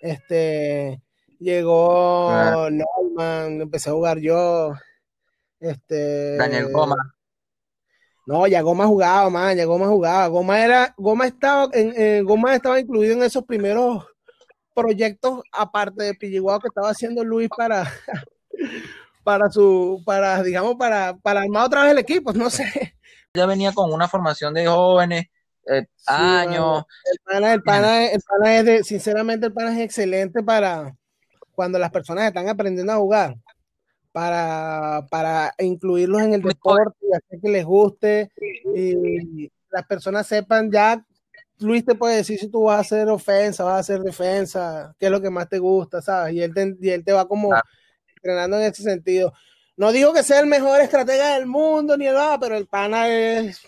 Este, 0.00 1.00
llegó 1.38 2.30
ah. 2.30 2.68
Norman, 2.70 3.60
empecé 3.60 3.90
a 3.90 3.92
jugar 3.92 4.18
yo. 4.18 4.72
Este, 5.60 6.36
Daniel 6.36 6.72
Goma. 6.72 6.96
No, 8.24 8.46
ya 8.46 8.62
Goma 8.62 8.86
jugaba, 8.86 9.28
man, 9.30 9.56
ya 9.56 9.64
Goma 9.64 9.86
jugaba. 9.86 10.28
Goma 10.28 10.64
era, 10.64 10.94
Goma 10.96 11.26
estaba, 11.26 11.68
en, 11.72 12.24
Goma 12.24 12.54
estaba 12.54 12.78
incluido 12.78 13.14
en 13.14 13.22
esos 13.22 13.44
primeros 13.44 14.06
proyectos 14.74 15.42
aparte 15.52 16.04
de 16.04 16.14
Pilliguao 16.14 16.60
que 16.60 16.68
estaba 16.68 16.90
haciendo 16.90 17.24
Luis 17.24 17.48
para, 17.56 17.92
para 19.24 19.50
su, 19.50 20.02
para, 20.06 20.42
digamos, 20.42 20.76
para, 20.76 21.16
para 21.16 21.42
armar 21.42 21.66
otra 21.66 21.82
vez 21.82 21.92
el 21.92 21.98
equipo, 21.98 22.32
no 22.32 22.48
sé. 22.48 22.96
Ya 23.34 23.46
venía 23.46 23.72
con 23.72 23.92
una 23.92 24.08
formación 24.08 24.54
de 24.54 24.66
jóvenes, 24.66 25.26
eh, 25.66 25.86
años. 26.06 26.84
el 27.04 27.18
pana, 27.24 27.52
el 27.54 27.62
pana, 27.62 28.06
el 28.06 28.20
pana 28.20 28.56
es 28.56 28.64
de, 28.64 28.84
sinceramente, 28.84 29.46
el 29.46 29.52
pana 29.52 29.72
es 29.72 29.80
excelente 29.80 30.42
para 30.42 30.94
cuando 31.54 31.78
las 31.78 31.90
personas 31.90 32.24
están 32.24 32.48
aprendiendo 32.48 32.92
a 32.92 32.96
jugar. 32.96 33.36
Para, 34.12 35.06
para 35.10 35.54
incluirlos 35.58 36.20
en 36.20 36.34
el 36.34 36.42
deporte 36.42 36.98
y 37.00 37.16
hacer 37.16 37.40
que 37.40 37.48
les 37.48 37.64
guste 37.64 38.30
y 38.76 39.50
las 39.70 39.86
personas 39.86 40.26
sepan 40.26 40.70
ya 40.70 41.02
Luis 41.62 41.84
te 41.84 41.94
puede 41.94 42.16
decir 42.16 42.38
si 42.38 42.48
tú 42.48 42.64
vas 42.64 42.78
a 42.78 42.80
hacer 42.80 43.08
ofensa, 43.08 43.64
vas 43.64 43.74
a 43.74 43.78
hacer 43.78 44.00
defensa, 44.00 44.94
qué 44.98 45.06
es 45.06 45.12
lo 45.12 45.20
que 45.20 45.30
más 45.30 45.48
te 45.48 45.58
gusta, 45.58 46.02
¿sabes? 46.02 46.34
Y 46.34 46.42
él 46.42 46.52
te, 46.52 46.76
y 46.80 46.90
él 46.90 47.04
te 47.04 47.12
va 47.12 47.26
como 47.26 47.50
entrenando 48.16 48.58
en 48.58 48.64
ese 48.64 48.82
sentido. 48.82 49.32
No 49.76 49.92
digo 49.92 50.12
que 50.12 50.22
sea 50.22 50.40
el 50.40 50.46
mejor 50.46 50.80
estratega 50.80 51.34
del 51.34 51.46
mundo 51.46 51.96
ni 51.96 52.06
nada, 52.06 52.38
pero 52.38 52.56
el 52.56 52.66
pana 52.66 53.08
es. 53.08 53.60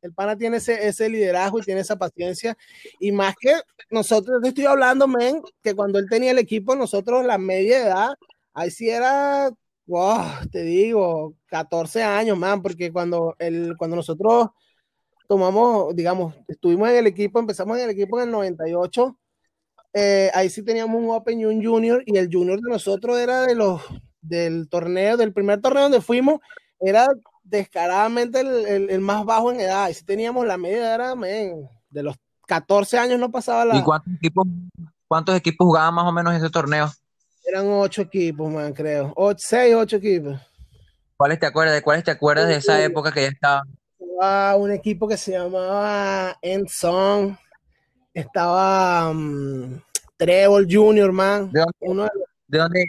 El 0.00 0.12
pana 0.12 0.36
tiene 0.36 0.56
ese, 0.56 0.88
ese 0.88 1.08
liderazgo 1.08 1.60
y 1.60 1.62
tiene 1.62 1.80
esa 1.80 1.96
paciencia. 1.96 2.56
Y 2.98 3.12
más 3.12 3.34
que 3.40 3.54
nosotros, 3.90 4.42
te 4.42 4.48
estoy 4.48 4.66
hablando, 4.66 5.06
men, 5.06 5.40
que 5.62 5.74
cuando 5.74 6.00
él 6.00 6.06
tenía 6.10 6.32
el 6.32 6.38
equipo, 6.38 6.74
nosotros 6.74 7.24
la 7.24 7.38
media 7.38 7.86
edad, 7.86 8.08
ahí 8.52 8.70
sí 8.70 8.90
era, 8.90 9.50
wow, 9.86 10.48
te 10.50 10.62
digo, 10.62 11.34
14 11.46 12.02
años, 12.02 12.38
man, 12.38 12.62
porque 12.62 12.92
cuando, 12.92 13.34
el, 13.38 13.76
cuando 13.76 13.96
nosotros 13.96 14.48
tomamos, 15.28 15.94
digamos, 15.94 16.34
estuvimos 16.48 16.88
en 16.90 16.96
el 16.96 17.06
equipo, 17.06 17.38
empezamos 17.38 17.76
en 17.78 17.84
el 17.84 17.90
equipo 17.90 18.18
en 18.18 18.28
el 18.28 18.32
98, 18.32 19.18
eh, 19.94 20.30
ahí 20.34 20.48
sí 20.48 20.64
teníamos 20.64 21.00
un 21.00 21.10
Open 21.10 21.40
y 21.40 21.44
un 21.44 21.64
Junior, 21.64 22.02
y 22.06 22.16
el 22.16 22.28
Junior 22.32 22.60
de 22.60 22.70
nosotros 22.70 23.18
era 23.18 23.42
de 23.42 23.54
los 23.54 23.82
del 24.20 24.68
torneo, 24.68 25.16
del 25.16 25.32
primer 25.32 25.60
torneo 25.60 25.84
donde 25.84 26.00
fuimos, 26.00 26.40
era 26.80 27.08
descaradamente 27.42 28.40
el, 28.40 28.88
el, 28.90 29.00
más 29.00 29.24
bajo 29.24 29.52
en 29.52 29.60
edad. 29.60 29.88
Y 29.88 29.94
si 29.94 30.04
teníamos 30.04 30.46
la 30.46 30.56
media, 30.56 30.94
era 30.94 31.14
de 31.14 32.02
los 32.02 32.16
14 32.46 32.98
años 32.98 33.20
no 33.20 33.30
pasaba 33.30 33.64
la. 33.64 33.76
¿Y 33.76 33.82
cuántos 33.82 34.14
equipos, 34.14 34.46
cuántos 35.06 35.36
equipos 35.36 35.66
jugaban 35.66 35.94
más 35.94 36.06
o 36.06 36.12
menos 36.12 36.34
ese 36.34 36.50
torneo? 36.50 36.90
Eran 37.44 37.66
ocho 37.68 38.02
equipos, 38.02 38.50
man, 38.50 38.72
creo. 38.72 39.12
Ocho, 39.16 39.38
seis, 39.40 39.74
ocho 39.74 39.96
equipos. 39.96 40.40
¿Cuáles 41.16 41.38
te 41.38 41.46
acuerdas? 41.46 41.74
¿De 41.74 41.82
cuáles 41.82 42.04
te 42.04 42.10
acuerdas 42.10 42.48
de 42.48 42.56
esa 42.56 42.82
época 42.82 43.12
que 43.12 43.22
ya 43.22 43.28
estaba? 43.28 43.62
un 44.56 44.70
equipo 44.70 45.08
que 45.08 45.16
se 45.16 45.32
llamaba 45.32 46.38
Enson. 46.42 47.36
Estaba 48.14 49.10
um, 49.10 49.80
Trevor 50.16 50.66
Junior, 50.70 51.10
man. 51.10 51.50
¿De 51.50 51.60
dónde? 51.60 51.76
Uno 51.80 52.08
¿De 52.46 52.58
dónde? 52.58 52.86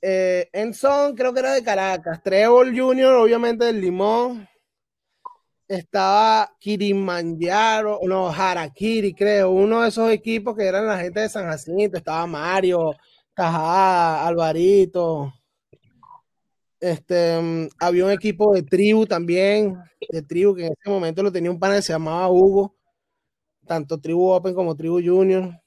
Eh, 0.00 0.48
Enson 0.52 1.14
creo 1.14 1.34
que 1.34 1.40
era 1.40 1.52
de 1.52 1.62
Caracas. 1.62 2.22
Trevor 2.22 2.66
Junior, 2.74 3.14
obviamente 3.14 3.66
del 3.66 3.80
Limón. 3.80 4.48
Estaba 5.68 6.50
Kirimanjaro, 6.58 8.00
no, 8.04 8.28
Harakiri, 8.28 9.14
creo. 9.14 9.50
Uno 9.50 9.82
de 9.82 9.88
esos 9.88 10.10
equipos 10.10 10.56
que 10.56 10.64
eran 10.64 10.86
la 10.86 10.98
gente 10.98 11.20
de 11.20 11.28
San 11.28 11.44
Jacinto. 11.44 11.98
Estaba 11.98 12.26
Mario, 12.26 12.96
Alvarito. 13.40 15.32
Este, 16.78 17.40
mm, 17.40 17.68
había 17.78 18.06
un 18.06 18.10
equipo 18.10 18.54
de 18.54 18.62
tribu 18.62 19.06
también, 19.06 19.76
de 20.10 20.22
tribu, 20.22 20.54
que 20.54 20.66
en 20.66 20.72
ese 20.72 20.90
momento 20.90 21.22
lo 21.22 21.30
tenía 21.30 21.50
un 21.50 21.58
pana 21.58 21.76
que 21.76 21.82
se 21.82 21.92
llamaba 21.92 22.30
Hugo, 22.30 22.74
tanto 23.66 24.00
tribu 24.00 24.30
Open 24.30 24.54
como 24.54 24.74
tribu 24.74 25.00
Junior. 25.02 25.60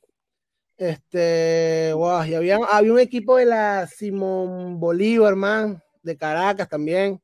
Este, 0.75 1.91
wow, 1.93 2.25
y 2.25 2.33
había, 2.33 2.57
había 2.69 2.93
un 2.93 2.99
equipo 2.99 3.37
de 3.37 3.45
la 3.45 3.87
Simón 3.87 4.79
Bolívar, 4.79 5.35
man, 5.35 5.81
de 6.01 6.17
Caracas 6.17 6.67
también, 6.67 7.21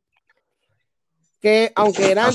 que 1.40 1.72
aunque 1.76 2.12
eran 2.12 2.32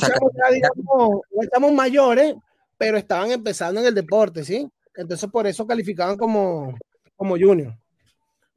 digamos, 0.52 1.21
estamos 1.40 1.73
mayores, 1.73 2.35
pero 2.76 2.97
estaban 2.97 3.30
empezando 3.30 3.80
en 3.80 3.87
el 3.87 3.94
deporte, 3.94 4.44
¿sí? 4.44 4.68
Entonces 4.97 5.30
por 5.30 5.47
eso 5.47 5.66
calificaban 5.66 6.16
como, 6.16 6.76
como 7.16 7.37
junior. 7.38 7.76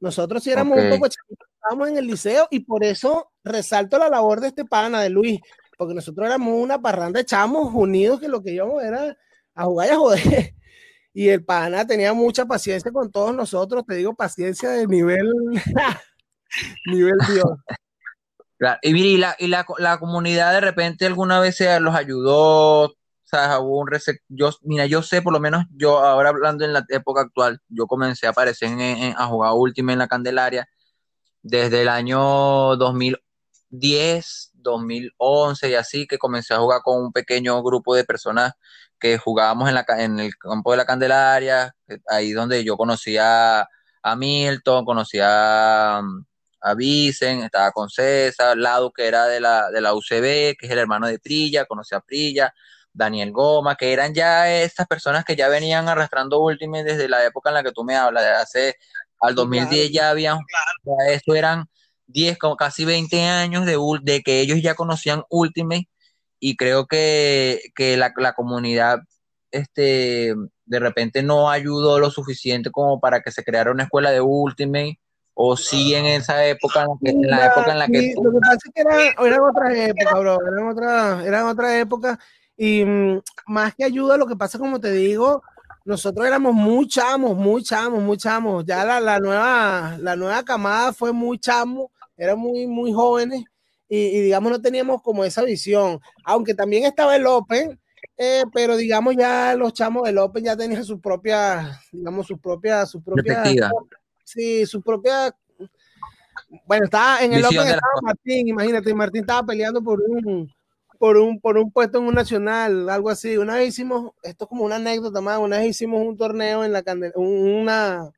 Nosotros 0.00 0.42
sí 0.42 0.50
éramos 0.50 0.78
un 0.78 0.90
poco 0.90 1.06
estábamos 1.06 1.88
en 1.88 1.98
el 1.98 2.06
liceo 2.06 2.46
y 2.50 2.60
por 2.60 2.84
eso 2.84 3.32
resalto 3.42 3.98
la 3.98 4.08
labor 4.08 4.40
de 4.40 4.48
este 4.48 4.64
pana, 4.64 5.00
de 5.00 5.10
Luis, 5.10 5.40
porque 5.76 5.94
nosotros 5.94 6.26
éramos 6.26 6.54
una 6.54 6.80
parranda 6.80 7.18
de 7.18 7.26
chamos 7.26 7.72
unidos 7.74 8.20
que 8.20 8.28
lo 8.28 8.42
que 8.42 8.52
íbamos 8.52 8.82
era 8.82 9.16
a 9.54 9.64
jugar 9.64 9.88
y 9.88 9.90
a 9.90 9.96
joder 9.96 10.22
y 11.12 11.28
el 11.28 11.44
pana 11.44 11.86
tenía 11.86 12.12
mucha 12.12 12.46
paciencia 12.46 12.92
con 12.92 13.10
todos 13.10 13.34
nosotros, 13.34 13.84
te 13.86 13.96
digo, 13.96 14.14
paciencia 14.14 14.70
de 14.70 14.86
nivel, 14.86 15.28
nivel 16.86 17.16
Dios. 17.32 17.44
Claro. 18.56 18.78
Y, 18.82 19.16
la, 19.18 19.36
y 19.38 19.46
la, 19.46 19.64
la, 19.78 19.98
comunidad 19.98 20.52
de 20.52 20.60
repente 20.60 21.06
alguna 21.06 21.38
vez 21.38 21.60
los 21.80 21.94
ayudó, 21.94 22.94
sea, 23.28 23.60
hubo 23.60 23.80
un 23.80 23.88
yo, 24.28 24.50
mira, 24.62 24.86
yo 24.86 25.02
sé, 25.02 25.22
por 25.22 25.32
lo 25.32 25.40
menos 25.40 25.64
yo 25.76 25.98
ahora 25.98 26.30
hablando 26.30 26.64
en 26.64 26.72
la 26.72 26.84
época 26.88 27.22
actual, 27.22 27.60
yo 27.68 27.86
comencé 27.86 28.26
a 28.26 28.30
aparecer 28.30 28.68
en, 28.70 29.14
a 29.16 29.26
jugar 29.26 29.52
última 29.54 29.92
en 29.92 29.98
la 29.98 30.08
Candelaria 30.08 30.68
desde 31.42 31.82
el 31.82 31.88
año 31.88 32.76
2010, 32.76 34.50
2011 34.54 35.70
y 35.70 35.74
así, 35.74 36.06
que 36.06 36.18
comencé 36.18 36.54
a 36.54 36.58
jugar 36.58 36.80
con 36.82 37.02
un 37.02 37.12
pequeño 37.12 37.62
grupo 37.62 37.94
de 37.94 38.04
personas 38.04 38.52
que 38.98 39.18
jugábamos 39.18 39.68
en, 39.68 39.74
la, 39.74 39.84
en 39.98 40.18
el 40.20 40.36
campo 40.36 40.72
de 40.72 40.76
la 40.78 40.86
Candelaria, 40.86 41.74
ahí 42.08 42.32
donde 42.32 42.64
yo 42.64 42.76
conocía 42.76 43.60
a 44.02 44.16
Milton, 44.16 44.84
conocía 44.84 45.98
a, 45.98 46.74
Vicen, 46.76 47.42
estaba 47.42 47.72
con 47.72 47.88
César, 47.90 48.56
Lado 48.56 48.92
que 48.92 49.06
era 49.06 49.26
de 49.26 49.40
la, 49.40 49.70
de 49.70 49.80
la 49.80 49.94
UCB, 49.94 50.56
que 50.56 50.66
es 50.66 50.70
el 50.70 50.78
hermano 50.78 51.06
de 51.06 51.18
Prilla, 51.18 51.66
conocía 51.66 51.98
a 51.98 52.00
Prilla, 52.00 52.52
Daniel 52.98 53.32
Goma, 53.32 53.76
que 53.76 53.92
eran 53.92 54.12
ya 54.12 54.52
estas 54.52 54.86
personas 54.86 55.24
que 55.24 55.36
ya 55.36 55.48
venían 55.48 55.88
arrastrando 55.88 56.40
Ultimate 56.40 56.84
desde 56.84 57.08
la 57.08 57.24
época 57.24 57.50
en 57.50 57.54
la 57.54 57.62
que 57.62 57.72
tú 57.72 57.84
me 57.84 57.96
hablas, 57.96 58.24
de 58.24 58.30
hace 58.30 58.74
al 59.20 59.34
2010 59.34 59.92
ya 59.92 60.10
habían, 60.10 60.38
ya 60.84 61.12
eso 61.12 61.34
eran 61.34 61.66
10, 62.08 62.38
como 62.38 62.56
casi 62.56 62.84
20 62.84 63.22
años 63.22 63.66
de, 63.66 63.78
de 64.02 64.22
que 64.22 64.40
ellos 64.40 64.60
ya 64.60 64.74
conocían 64.74 65.22
Ultimate 65.30 65.88
y 66.40 66.56
creo 66.56 66.86
que, 66.86 67.60
la, 67.96 68.34
comunidad 68.34 69.00
este, 69.52 70.34
de 70.66 70.78
repente 70.78 71.22
no 71.22 71.50
ayudó 71.50 71.98
lo 72.00 72.10
suficiente 72.10 72.70
como 72.70 73.00
para 73.00 73.20
que 73.20 73.30
se 73.30 73.44
creara 73.44 73.70
una 73.70 73.84
escuela 73.84 74.10
de 74.10 74.20
Ultimate 74.20 74.98
o 75.34 75.56
sí 75.56 75.94
en 75.94 76.04
esa 76.04 76.44
época 76.46 76.84
en 77.02 77.22
la, 77.22 77.46
época 77.46 77.70
en 77.70 77.78
la 77.78 77.86
que 77.86 78.12
lo 78.20 78.32
que 78.32 78.38
pasa 78.40 78.54
es 78.56 78.72
que 78.74 78.80
eran, 78.80 79.40
otras 79.40 79.72
épocas 79.72 80.20
bro 80.20 80.38
eran 80.44 80.68
otras 80.68 81.26
eran 81.26 81.46
otras 81.46 81.72
épocas 81.74 82.18
y 82.58 82.84
mm, 82.84 83.22
más 83.46 83.74
que 83.74 83.84
ayuda 83.84 84.18
lo 84.18 84.26
que 84.26 84.36
pasa 84.36 84.58
como 84.58 84.80
te 84.80 84.92
digo 84.92 85.42
nosotros 85.84 86.26
éramos 86.26 86.52
muy 86.52 86.86
chamos 86.86 87.34
muy 87.34 87.62
chamos 87.62 88.02
muy 88.02 88.18
chamos. 88.18 88.64
Ya 88.66 88.84
la, 88.84 89.00
la 89.00 89.18
nueva 89.20 89.96
la 89.98 90.16
nueva 90.16 90.44
camada 90.44 90.92
fue 90.92 91.12
muy 91.12 91.38
chamo 91.38 91.90
eran 92.18 92.38
muy 92.38 92.66
muy 92.66 92.92
jóvenes 92.92 93.44
y, 93.88 94.20
digamos 94.20 94.52
no 94.52 94.60
teníamos 94.60 95.00
como 95.02 95.24
esa 95.24 95.42
visión, 95.44 95.98
aunque 96.24 96.52
también 96.54 96.84
estaba 96.84 97.16
el 97.16 97.26
Open, 97.26 97.80
eh, 98.18 98.44
pero 98.52 98.76
digamos 98.76 99.16
ya 99.16 99.54
los 99.56 99.72
chamos 99.72 100.02
del 100.04 100.18
Open 100.18 100.44
ya 100.44 100.56
tenían 100.56 100.84
su 100.84 101.00
propia, 101.00 101.80
digamos 101.90 102.26
su 102.26 102.38
propia, 102.38 102.84
su 102.84 103.02
propia, 103.02 103.42
sí, 104.24 104.66
su 104.66 104.82
propia, 104.82 105.34
bueno, 106.66 106.84
estaba 106.84 107.22
en 107.22 107.32
el 107.32 107.44
Open 107.44 107.60
estaba 107.60 108.02
Martín, 108.02 108.48
imagínate, 108.48 108.92
Martín 108.92 109.22
estaba 109.22 109.46
peleando 109.46 109.82
por 109.82 110.02
un, 110.02 110.52
por 110.98 111.16
un, 111.16 111.40
por 111.40 111.56
un 111.58 111.70
puesto 111.70 111.98
en 111.98 112.04
un 112.04 112.14
nacional, 112.14 112.88
algo 112.90 113.10
así. 113.10 113.36
Una 113.36 113.54
vez 113.54 113.68
hicimos, 113.68 114.12
esto 114.22 114.44
es 114.44 114.48
como 114.48 114.64
una 114.64 114.76
anécdota 114.76 115.20
más, 115.20 115.38
una 115.38 115.58
vez 115.58 115.68
hicimos 115.68 116.06
un 116.06 116.16
torneo 116.16 116.64
en 116.64 116.72
la 116.72 116.82
una, 117.14 118.10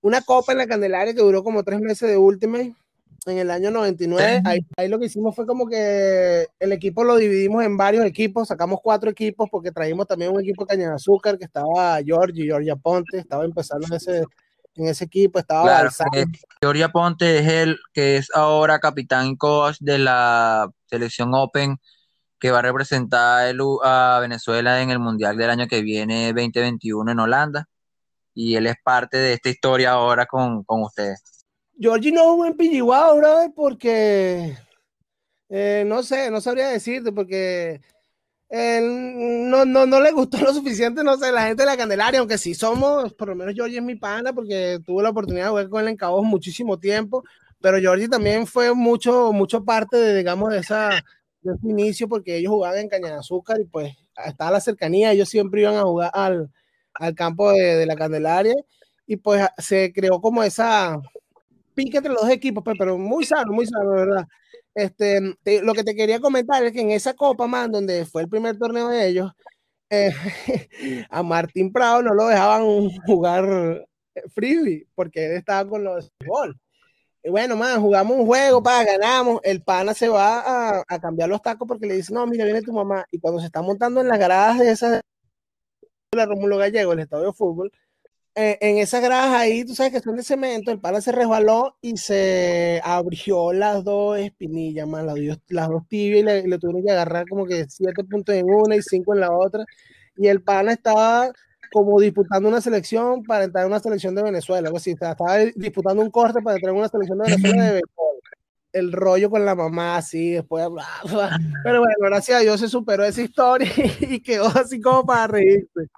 una 0.00 0.22
copa 0.22 0.52
en 0.52 0.58
la 0.58 0.66
Candelaria 0.66 1.14
que 1.14 1.20
duró 1.20 1.42
como 1.42 1.64
tres 1.64 1.80
meses 1.80 2.08
de 2.08 2.16
Ultimate 2.16 2.74
en 3.26 3.38
el 3.38 3.50
año 3.50 3.70
99. 3.70 4.42
Ahí, 4.44 4.88
lo 4.88 4.98
que 4.98 5.06
hicimos 5.06 5.34
fue 5.34 5.46
como 5.46 5.66
que 5.66 6.46
el 6.58 6.72
equipo 6.72 7.04
lo 7.04 7.16
dividimos 7.16 7.64
en 7.64 7.76
varios 7.76 8.04
equipos, 8.04 8.48
sacamos 8.48 8.80
cuatro 8.82 9.10
equipos 9.10 9.48
porque 9.50 9.72
traímos 9.72 10.06
también 10.06 10.32
un 10.32 10.40
equipo 10.40 10.64
de 10.64 10.68
caña 10.68 10.88
de 10.88 10.94
azúcar 10.94 11.36
que 11.36 11.44
estaba 11.44 12.00
George, 12.02 12.42
Georgia 12.44 12.76
Ponte, 12.76 13.18
estaba 13.18 13.44
empezando 13.44 13.86
en 13.88 13.94
ese, 13.94 14.24
en 14.82 14.88
ese 14.88 15.04
equipo, 15.04 15.38
estaba 15.38 15.62
claro, 15.62 15.90
Georgia 16.60 16.88
Ponte 16.90 17.38
es 17.38 17.48
el 17.48 17.78
que 17.92 18.16
es 18.16 18.28
ahora 18.34 18.78
capitán 18.78 19.36
coach 19.36 19.76
de 19.80 19.98
la 19.98 20.70
selección 20.86 21.34
Open 21.34 21.78
que 22.38 22.50
va 22.50 22.60
a 22.60 22.62
representar 22.62 23.54
a 23.84 24.18
Venezuela 24.20 24.80
en 24.80 24.90
el 24.90 24.98
Mundial 24.98 25.36
del 25.36 25.50
año 25.50 25.66
que 25.66 25.82
viene 25.82 26.32
2021 26.32 27.10
en 27.10 27.18
Holanda 27.18 27.68
y 28.34 28.54
él 28.54 28.66
es 28.68 28.76
parte 28.84 29.16
de 29.16 29.32
esta 29.32 29.48
historia 29.48 29.92
ahora 29.92 30.26
con, 30.26 30.62
con 30.62 30.82
ustedes. 30.82 31.44
Georgie 31.78 32.12
no 32.12 32.22
jugó 32.32 32.46
en 32.46 32.56
Pijiwao, 32.56 33.16
brother, 33.16 33.52
porque 33.54 34.56
eh, 35.48 35.84
no 35.86 36.02
sé, 36.02 36.30
no 36.30 36.40
sabría 36.40 36.68
decirte, 36.68 37.10
porque 37.10 37.80
no, 38.50 39.64
no, 39.64 39.86
no 39.86 40.00
le 40.00 40.12
gustó 40.12 40.38
lo 40.40 40.52
suficiente, 40.54 41.04
no 41.04 41.16
sé, 41.16 41.32
la 41.32 41.46
gente 41.46 41.62
de 41.62 41.66
la 41.66 41.76
Candelaria, 41.76 42.20
aunque 42.20 42.38
sí 42.38 42.54
somos, 42.54 43.12
por 43.14 43.28
lo 43.28 43.36
menos 43.36 43.54
Georgie 43.54 43.78
es 43.78 43.84
mi 43.84 43.96
pana, 43.96 44.32
porque 44.32 44.80
tuve 44.84 45.02
la 45.02 45.10
oportunidad 45.10 45.44
de 45.44 45.50
jugar 45.50 45.68
con 45.68 45.82
él 45.82 45.88
en 45.88 45.96
Cabo 45.96 46.22
muchísimo 46.24 46.78
tiempo, 46.78 47.24
pero 47.60 47.78
Georgie 47.78 48.08
también 48.08 48.46
fue 48.46 48.74
mucho, 48.74 49.32
mucho 49.32 49.64
parte 49.64 49.96
de, 49.96 50.16
digamos, 50.16 50.50
de, 50.50 50.58
esa, 50.58 50.90
de 51.42 51.54
ese 51.54 51.68
inicio, 51.68 52.08
porque 52.08 52.36
ellos 52.36 52.52
jugaban 52.52 52.78
en 52.78 52.88
Caña 52.88 53.08
de 53.08 53.14
Azúcar 53.18 53.60
y 53.60 53.64
pues 53.64 53.94
estaba 54.26 54.52
la 54.52 54.60
cercanía, 54.60 55.12
ellos 55.12 55.28
siempre 55.28 55.62
iban 55.62 55.76
a 55.76 55.82
jugar 55.82 56.10
al, 56.14 56.50
al 56.94 57.14
campo 57.14 57.52
de, 57.52 57.76
de 57.76 57.86
la 57.86 57.96
Candelaria 57.96 58.54
y 59.06 59.16
pues 59.16 59.46
se 59.58 59.92
creó 59.92 60.20
como 60.20 60.42
esa, 60.42 60.98
pique 61.74 61.98
entre 61.98 62.12
los 62.12 62.22
dos 62.22 62.30
equipos, 62.30 62.64
pues, 62.64 62.76
pero 62.78 62.98
muy 62.98 63.24
sano, 63.24 63.52
muy 63.52 63.66
sano, 63.66 63.90
¿verdad? 63.92 64.26
Este, 64.78 65.20
lo 65.62 65.74
que 65.74 65.82
te 65.82 65.96
quería 65.96 66.20
comentar 66.20 66.62
es 66.64 66.72
que 66.72 66.80
en 66.80 66.92
esa 66.92 67.12
Copa, 67.14 67.48
man, 67.48 67.72
donde 67.72 68.04
fue 68.06 68.22
el 68.22 68.28
primer 68.28 68.56
torneo 68.58 68.88
de 68.88 69.08
ellos, 69.08 69.32
eh, 69.90 70.12
a 71.10 71.22
Martín 71.24 71.72
Prado 71.72 72.00
no 72.02 72.14
lo 72.14 72.28
dejaban 72.28 72.88
jugar 73.04 73.84
frisbee 74.32 74.86
porque 74.94 75.26
él 75.26 75.32
estaba 75.32 75.68
con 75.68 75.82
los 75.82 76.12
gol. 76.24 76.56
Y 77.24 77.30
bueno, 77.30 77.56
man, 77.56 77.80
jugamos 77.80 78.18
un 78.18 78.26
juego, 78.26 78.62
para 78.62 78.84
ganamos. 78.84 79.40
El 79.42 79.62
pana 79.62 79.94
se 79.94 80.08
va 80.08 80.80
a, 80.88 80.98
cambiar 81.00 81.28
los 81.28 81.42
tacos 81.42 81.66
porque 81.66 81.86
le 81.86 81.96
dice, 81.96 82.14
no, 82.14 82.24
mira, 82.28 82.44
viene 82.44 82.62
tu 82.62 82.72
mamá. 82.72 83.04
Y 83.10 83.18
cuando 83.18 83.40
se 83.40 83.46
está 83.46 83.60
montando 83.62 84.00
en 84.00 84.06
las 84.06 84.18
gradas 84.20 84.60
de 84.60 84.70
esa 84.70 84.90
de 84.90 85.02
la 86.12 86.26
Rómulo 86.26 86.56
Gallego, 86.56 86.92
el 86.92 87.00
estadio 87.00 87.26
de 87.26 87.32
fútbol, 87.32 87.72
en 88.40 88.78
esas 88.78 89.02
gradas 89.02 89.32
ahí, 89.32 89.64
tú 89.64 89.74
sabes 89.74 89.92
que 89.92 90.00
son 90.00 90.16
de 90.16 90.22
cemento, 90.22 90.70
el 90.70 90.78
pana 90.78 91.00
se 91.00 91.10
resbaló 91.10 91.76
y 91.80 91.96
se 91.96 92.80
abrió 92.84 93.52
las 93.52 93.82
dos 93.82 94.18
espinillas, 94.18 94.86
man, 94.86 95.06
las, 95.06 95.16
las 95.48 95.68
dos 95.68 95.88
tibias 95.88 96.20
y 96.20 96.48
le, 96.48 96.58
tuvieron 96.58 96.84
que 96.84 96.92
agarrar 96.92 97.26
como 97.28 97.46
que 97.46 97.66
siete 97.68 98.04
puntos 98.04 98.34
en 98.36 98.46
una 98.48 98.76
y 98.76 98.82
cinco 98.82 99.14
en 99.14 99.20
la 99.20 99.32
otra. 99.32 99.64
Y 100.16 100.28
el 100.28 100.42
pana 100.42 100.72
estaba 100.72 101.32
como 101.72 102.00
disputando 102.00 102.48
una 102.48 102.60
selección 102.60 103.24
para 103.24 103.44
entrar 103.44 103.64
en 103.64 103.72
una 103.72 103.80
selección 103.80 104.14
de 104.14 104.22
Venezuela, 104.22 104.68
algo 104.68 104.78
así, 104.78 104.92
estaba 104.92 105.38
disputando 105.56 106.02
un 106.02 106.10
corte 106.10 106.40
para 106.40 106.56
entrar 106.56 106.72
en 106.72 106.78
una 106.78 106.88
selección 106.88 107.18
de 107.18 107.24
Venezuela 107.30 107.72
de 107.72 107.82
el 108.72 108.92
rollo 108.92 109.30
con 109.30 109.44
la 109.44 109.54
mamá 109.54 109.96
así, 109.96 110.32
después, 110.32 110.66
pero 111.64 111.80
bueno, 111.80 111.94
gracias 112.00 112.38
a 112.38 112.40
Dios 112.40 112.60
se 112.60 112.68
superó 112.68 113.04
esa 113.04 113.22
historia 113.22 113.68
y 114.00 114.20
quedó 114.20 114.46
así 114.46 114.80
como 114.80 115.04
para 115.04 115.26
reírse. 115.26 115.88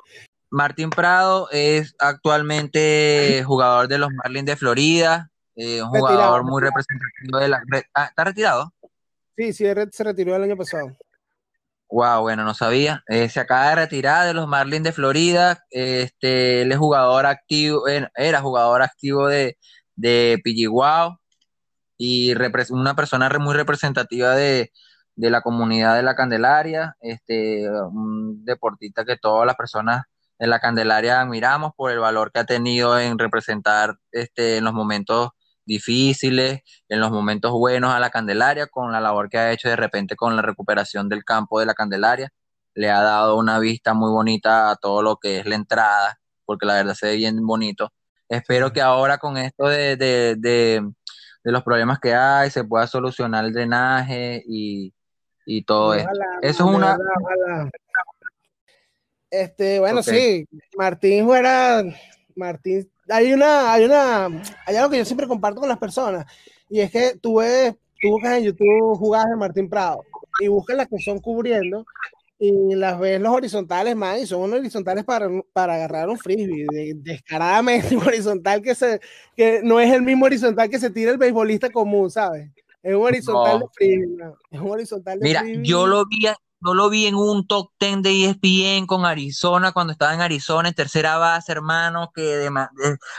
Martín 0.50 0.90
Prado 0.90 1.48
es 1.50 1.94
actualmente 1.98 3.42
jugador 3.46 3.86
de 3.88 3.98
los 3.98 4.10
Marlins 4.12 4.46
de 4.46 4.56
Florida, 4.56 5.30
eh, 5.54 5.82
un 5.82 5.90
jugador 5.90 6.44
muy 6.44 6.60
representativo 6.60 7.38
de 7.38 7.48
la... 7.48 7.62
Ah, 7.94 8.06
¿Está 8.06 8.24
retirado? 8.24 8.72
Sí, 9.36 9.52
sí, 9.52 9.64
se 9.92 10.04
retiró 10.04 10.34
el 10.36 10.42
año 10.42 10.56
pasado. 10.56 10.96
Wow, 11.88 12.22
bueno, 12.22 12.44
no 12.44 12.54
sabía. 12.54 13.02
Eh, 13.08 13.28
se 13.28 13.40
acaba 13.40 13.70
de 13.70 13.74
retirar 13.76 14.26
de 14.26 14.34
los 14.34 14.46
Marlins 14.46 14.84
de 14.84 14.92
Florida. 14.92 15.64
Este, 15.70 16.62
él 16.62 16.72
es 16.72 16.78
jugador 16.78 17.26
activo, 17.26 17.84
era 17.88 18.40
jugador 18.40 18.82
activo 18.82 19.26
de, 19.26 19.58
de 19.96 20.40
y 21.96 22.32
una 22.70 22.94
persona 22.96 23.28
muy 23.38 23.54
representativa 23.54 24.34
de, 24.34 24.72
de, 25.16 25.30
la 25.30 25.42
comunidad 25.42 25.96
de 25.96 26.02
la 26.02 26.14
Candelaria. 26.14 26.96
Este, 27.00 27.68
un 27.68 28.44
deportista 28.44 29.04
que 29.04 29.16
todas 29.16 29.46
las 29.46 29.56
personas 29.56 30.04
en 30.40 30.50
la 30.50 30.58
Candelaria 30.58 31.20
admiramos 31.20 31.72
por 31.76 31.92
el 31.92 31.98
valor 31.98 32.32
que 32.32 32.40
ha 32.40 32.44
tenido 32.44 32.98
en 32.98 33.18
representar 33.18 33.96
este, 34.10 34.56
en 34.56 34.64
los 34.64 34.72
momentos 34.72 35.30
difíciles, 35.66 36.62
en 36.88 36.98
los 36.98 37.10
momentos 37.10 37.52
buenos 37.52 37.92
a 37.92 38.00
la 38.00 38.08
Candelaria, 38.08 38.66
con 38.66 38.90
la 38.90 39.00
labor 39.00 39.28
que 39.28 39.38
ha 39.38 39.52
hecho 39.52 39.68
de 39.68 39.76
repente 39.76 40.16
con 40.16 40.34
la 40.34 40.42
recuperación 40.42 41.10
del 41.10 41.24
campo 41.24 41.60
de 41.60 41.66
la 41.66 41.74
Candelaria. 41.74 42.32
Le 42.74 42.90
ha 42.90 43.02
dado 43.02 43.36
una 43.36 43.58
vista 43.58 43.92
muy 43.92 44.10
bonita 44.10 44.70
a 44.70 44.76
todo 44.76 45.02
lo 45.02 45.16
que 45.18 45.40
es 45.40 45.46
la 45.46 45.56
entrada, 45.56 46.18
porque 46.46 46.66
la 46.66 46.74
verdad 46.74 46.94
se 46.94 47.08
ve 47.08 47.16
bien 47.16 47.46
bonito. 47.46 47.92
Espero 48.26 48.72
que 48.72 48.80
ahora 48.80 49.18
con 49.18 49.36
esto 49.36 49.68
de, 49.68 49.96
de, 49.96 50.36
de, 50.38 50.82
los 51.44 51.62
problemas 51.62 51.98
que 51.98 52.14
hay 52.14 52.50
se 52.50 52.64
pueda 52.64 52.86
solucionar 52.86 53.44
el 53.44 53.52
drenaje 53.52 54.42
y, 54.46 54.94
y 55.44 55.64
todo 55.64 55.92
esto. 55.94 56.10
Eso 56.40 56.68
es 56.70 56.74
una... 56.76 56.96
Este, 59.30 59.78
bueno, 59.78 60.02
sí, 60.02 60.46
Martín 60.76 61.24
fuera, 61.24 61.84
Martín 62.34 62.90
hay 63.10 63.32
una, 63.32 63.72
hay 63.72 63.84
una, 63.84 64.26
hay 64.66 64.76
algo 64.76 64.90
que 64.90 64.98
yo 64.98 65.04
siempre 65.04 65.26
comparto 65.26 65.60
con 65.60 65.68
las 65.68 65.78
personas, 65.78 66.26
y 66.68 66.80
es 66.80 66.90
que 66.90 67.16
tú 67.20 67.38
ves, 67.38 67.74
tú 68.00 68.10
buscas 68.10 68.38
en 68.38 68.44
YouTube 68.44 68.96
jugadas 68.96 69.30
de 69.30 69.36
Martín 69.36 69.68
Prado, 69.68 70.04
y 70.40 70.48
buscas 70.48 70.76
las 70.76 70.88
que 70.88 70.98
son 70.98 71.18
cubriendo, 71.18 71.84
y 72.38 72.74
las 72.74 72.98
ves 72.98 73.20
los 73.20 73.32
horizontales 73.32 73.96
más, 73.96 74.20
y 74.20 74.26
son 74.26 74.42
unos 74.42 74.60
horizontales 74.60 75.04
para, 75.04 75.28
para 75.52 75.74
agarrar 75.74 76.08
un 76.08 76.18
frisbee, 76.18 76.94
descaradamente 76.96 77.96
horizontal 77.96 78.62
que 78.62 78.74
se, 78.74 79.00
que 79.36 79.60
no 79.62 79.80
es 79.80 79.92
el 79.92 80.02
mismo 80.02 80.26
horizontal 80.26 80.70
que 80.70 80.78
se 80.78 80.90
tira 80.90 81.10
el 81.10 81.18
beisbolista 81.18 81.70
común, 81.70 82.10
¿sabes? 82.10 82.50
Es 82.82 82.94
un 82.94 83.02
horizontal 83.02 83.60
de 83.60 83.66
frisbee, 83.74 84.32
es 84.50 84.60
un 84.60 84.70
horizontal 84.70 85.18
de 85.18 85.24
Mira, 85.24 85.44
yo 85.62 85.86
lo 85.86 86.06
vi, 86.06 86.26
no 86.60 86.74
lo 86.74 86.90
vi 86.90 87.06
en 87.06 87.14
un 87.14 87.46
top 87.46 87.70
10 87.78 88.02
de 88.02 88.24
ESPN 88.24 88.86
con 88.86 89.04
Arizona, 89.04 89.72
cuando 89.72 89.92
estaba 89.92 90.14
en 90.14 90.20
Arizona 90.20 90.68
en 90.68 90.74
tercera 90.74 91.16
base, 91.16 91.52
hermano, 91.52 92.10
que 92.14 92.48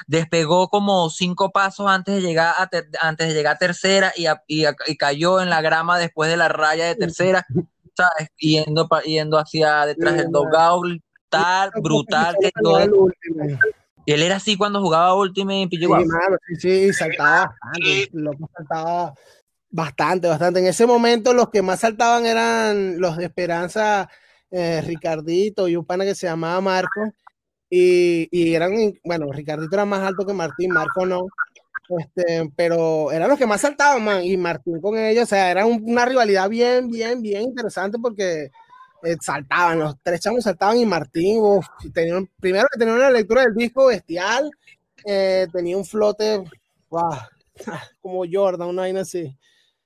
despegó 0.08 0.67
como 0.69 1.10
cinco 1.10 1.51
pasos 1.51 1.88
antes 1.88 2.15
de 2.15 2.21
llegar 2.21 2.54
a, 2.58 2.69
antes 3.01 3.27
de 3.27 3.34
llegar 3.34 3.56
a 3.56 3.60
tercera 3.60 4.13
y, 4.15 4.25
y, 4.47 4.97
cayó 4.97 5.41
en 5.41 5.49
la 5.49 5.62
grama 5.62 5.97
después 5.97 6.30
de 6.30 6.38
la 6.38 6.47
raya 6.47 6.86
de 6.86 6.95
tercera, 6.95 7.45
¿sabes? 7.95 8.30
Yendo, 8.38 8.88
yendo 9.06 9.38
hacia 9.38 9.86
detrás 9.86 10.15
del 10.15 10.32
dogout, 10.32 11.01
tal, 11.30 11.71
brutal 11.82 12.36
que 12.39 12.51
todo. 12.62 13.10
Él 14.06 14.23
era 14.23 14.38
así 14.38 14.58
cuando 14.58 14.82
jugaba 14.82 15.15
Ultimate 15.15 15.62
en 15.62 15.69
Sí, 15.69 15.80
sí, 15.80 16.56
sí, 16.60 16.93
saltaba 16.93 17.56
loco 18.12 18.49
saltaba 18.56 19.13
Bastante, 19.71 20.27
bastante. 20.27 20.60
En 20.60 20.67
ese 20.67 20.86
momento 20.86 21.34
los 21.34 21.49
que 21.49 21.62
más 21.62 21.79
saltaban 21.79 22.25
eran 22.25 22.99
los 22.99 23.17
de 23.17 23.25
Esperanza, 23.25 24.10
eh, 24.51 24.81
Ricardito 24.81 25.67
y 25.67 25.77
un 25.77 25.86
pana 25.86 26.03
que 26.03 26.15
se 26.15 26.27
llamaba 26.27 26.60
Marco. 26.62 27.01
Y, 27.69 28.27
y, 28.31 28.53
eran, 28.53 28.73
bueno, 29.03 29.31
Ricardito 29.31 29.73
era 29.75 29.86
más 29.86 30.01
alto 30.01 30.25
que 30.25 30.34
Martín, 30.34 30.71
Marco 30.73 31.05
no. 31.05 31.21
Este, 31.97 32.51
pero 32.55 33.12
eran 33.12 33.29
los 33.29 33.38
que 33.38 33.47
más 33.47 33.62
saltaban, 33.62 34.03
man, 34.03 34.23
y 34.23 34.38
Martín 34.38 34.79
con 34.81 34.97
ellos, 34.97 35.23
o 35.23 35.27
sea, 35.27 35.51
era 35.51 35.65
una 35.65 36.05
rivalidad 36.05 36.49
bien, 36.49 36.89
bien, 36.89 37.21
bien 37.21 37.41
interesante 37.43 37.97
porque 37.99 38.49
eh, 39.03 39.17
saltaban, 39.19 39.79
los 39.79 39.95
tres 40.01 40.21
chamos 40.21 40.43
saltaban 40.43 40.77
y 40.77 40.86
Martín, 40.86 41.39
uf, 41.41 41.65
primero 42.39 42.67
que 42.71 42.79
tenía 42.79 42.93
una 42.93 43.10
lectura 43.10 43.41
del 43.43 43.55
disco 43.55 43.88
bestial, 43.88 44.49
eh, 45.05 45.47
tenía 45.51 45.75
un 45.77 45.86
flote, 45.86 46.43
wow, 46.89 47.17
como 48.01 48.23
Jordan, 48.31 48.69
una 48.69 48.84
vaina 48.84 49.01
así. 49.01 49.38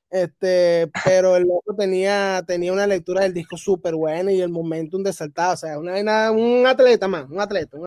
Este, 0.09 0.89
pero 1.03 1.35
el 1.35 1.43
loco 1.43 1.75
tenía, 1.77 2.43
tenía 2.47 2.71
una 2.71 2.87
lectura 2.87 3.21
del 3.21 3.33
disco 3.33 3.57
súper 3.57 3.95
buena 3.95 4.31
y 4.31 4.41
el 4.41 4.49
momentum 4.49 5.03
de 5.03 5.11
saltar, 5.11 5.53
o 5.53 5.57
sea, 5.57 5.77
una, 5.79 6.31
un 6.31 6.65
atleta 6.65 7.07
más, 7.07 7.29
un 7.29 7.39
atleta. 7.39 7.77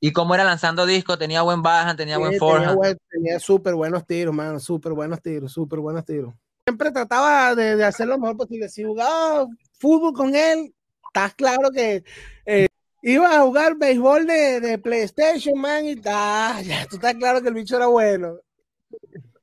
¿Y 0.00 0.12
cómo 0.12 0.34
era 0.34 0.44
lanzando 0.44 0.84
disco? 0.84 1.16
¿Tenía 1.16 1.42
buen 1.42 1.62
baja, 1.62 1.94
tenía 1.94 2.18
buen 2.18 2.36
forja? 2.36 2.76
Tenía, 3.08 3.38
súper 3.38 3.74
buenos 3.74 4.04
tiros, 4.04 4.34
mano, 4.34 4.58
súper 4.58 4.92
buenos 4.92 5.22
tiros, 5.22 5.52
súper 5.52 5.78
buenos 5.78 6.04
tiros. 6.04 6.34
Siempre 6.66 6.90
trataba 6.90 7.54
de, 7.54 7.76
de, 7.76 7.84
hacer 7.84 8.08
lo 8.08 8.18
mejor 8.18 8.36
posible. 8.36 8.68
Si 8.68 8.82
jugaba 8.82 9.46
fútbol 9.78 10.12
con 10.12 10.34
él, 10.34 10.74
estás 11.06 11.34
claro 11.34 11.70
que 11.70 12.02
eh, 12.46 12.66
iba 13.02 13.36
a 13.36 13.42
jugar 13.42 13.76
béisbol 13.76 14.26
de, 14.26 14.60
de 14.60 14.78
PlayStation, 14.78 15.58
man, 15.60 15.86
y 15.86 16.00
ah, 16.06 16.60
ya, 16.64 16.86
tú 16.86 16.96
estás 16.96 17.14
claro 17.14 17.42
que 17.42 17.48
el 17.48 17.54
bicho 17.54 17.76
era 17.76 17.86
bueno. 17.86 18.38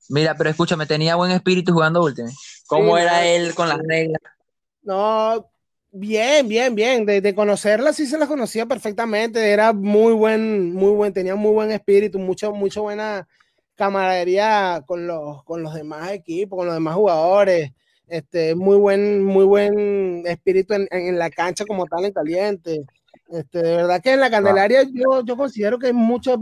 Mira, 0.10 0.36
pero 0.36 0.50
escúchame, 0.50 0.88
tenía 0.88 1.16
buen 1.16 1.30
espíritu 1.32 1.72
jugando 1.72 2.04
Ultimate. 2.04 2.34
¿Cómo 2.66 2.98
era 2.98 3.28
él 3.28 3.54
con 3.54 3.70
las 3.70 3.78
reglas? 3.78 4.20
No, 4.82 5.52
bien, 5.92 6.48
bien, 6.48 6.74
bien. 6.74 7.06
De, 7.06 7.36
conocerla 7.36 7.94
sí 7.94 8.08
se 8.08 8.18
la 8.18 8.26
conocía 8.26 8.66
perfectamente. 8.66 9.52
Era 9.52 9.72
muy 9.72 10.14
buen, 10.14 10.74
muy 10.74 10.94
buen, 10.94 11.14
tenía 11.14 11.36
muy 11.36 11.52
buen 11.52 11.72
espíritu, 11.72 12.18
mucha, 12.18 12.50
mucha 12.50 12.82
buena 12.82 13.28
camaradería 13.76 14.84
con 14.88 15.06
los, 15.06 15.44
con 15.44 15.62
los 15.62 15.76
demás 15.76 16.12
equipos, 16.12 16.58
con 16.58 16.66
los 16.66 16.76
demás 16.76 16.96
jugadores. 16.96 17.72
Este, 18.08 18.56
muy 18.56 18.78
buen, 18.78 19.24
muy 19.24 19.46
buen 19.46 20.26
espíritu 20.26 20.74
en, 20.74 21.20
la 21.20 21.30
cancha 21.30 21.66
como 21.66 21.86
tal 21.86 22.06
en 22.06 22.14
caliente. 22.14 22.84
Este, 23.28 23.62
de 23.62 23.76
verdad 23.76 24.02
que 24.02 24.14
en 24.14 24.22
la 24.22 24.32
Candelaria 24.32 24.82
yo, 24.92 25.24
yo 25.24 25.38
considero 25.38 25.78
que 25.78 25.94
muchos, 25.94 26.40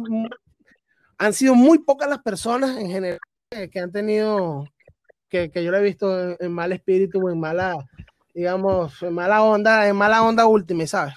han 1.17 1.33
sido 1.33 1.53
muy 1.53 1.79
pocas 1.79 2.09
las 2.09 2.19
personas 2.19 2.77
en 2.77 2.89
general 2.89 3.19
que 3.49 3.79
han 3.79 3.91
tenido, 3.91 4.67
que, 5.29 5.49
que 5.51 5.63
yo 5.63 5.71
lo 5.71 5.77
he 5.77 5.83
visto 5.83 6.35
en, 6.39 6.51
mal 6.51 6.71
espíritu 6.73 7.29
en 7.29 7.39
mala, 7.39 7.77
digamos, 8.33 9.01
en 9.01 9.13
mala 9.13 9.41
onda, 9.43 9.87
en 9.87 9.95
mala 9.95 10.23
onda 10.23 10.45
última, 10.45 10.85
¿sabes? 10.85 11.13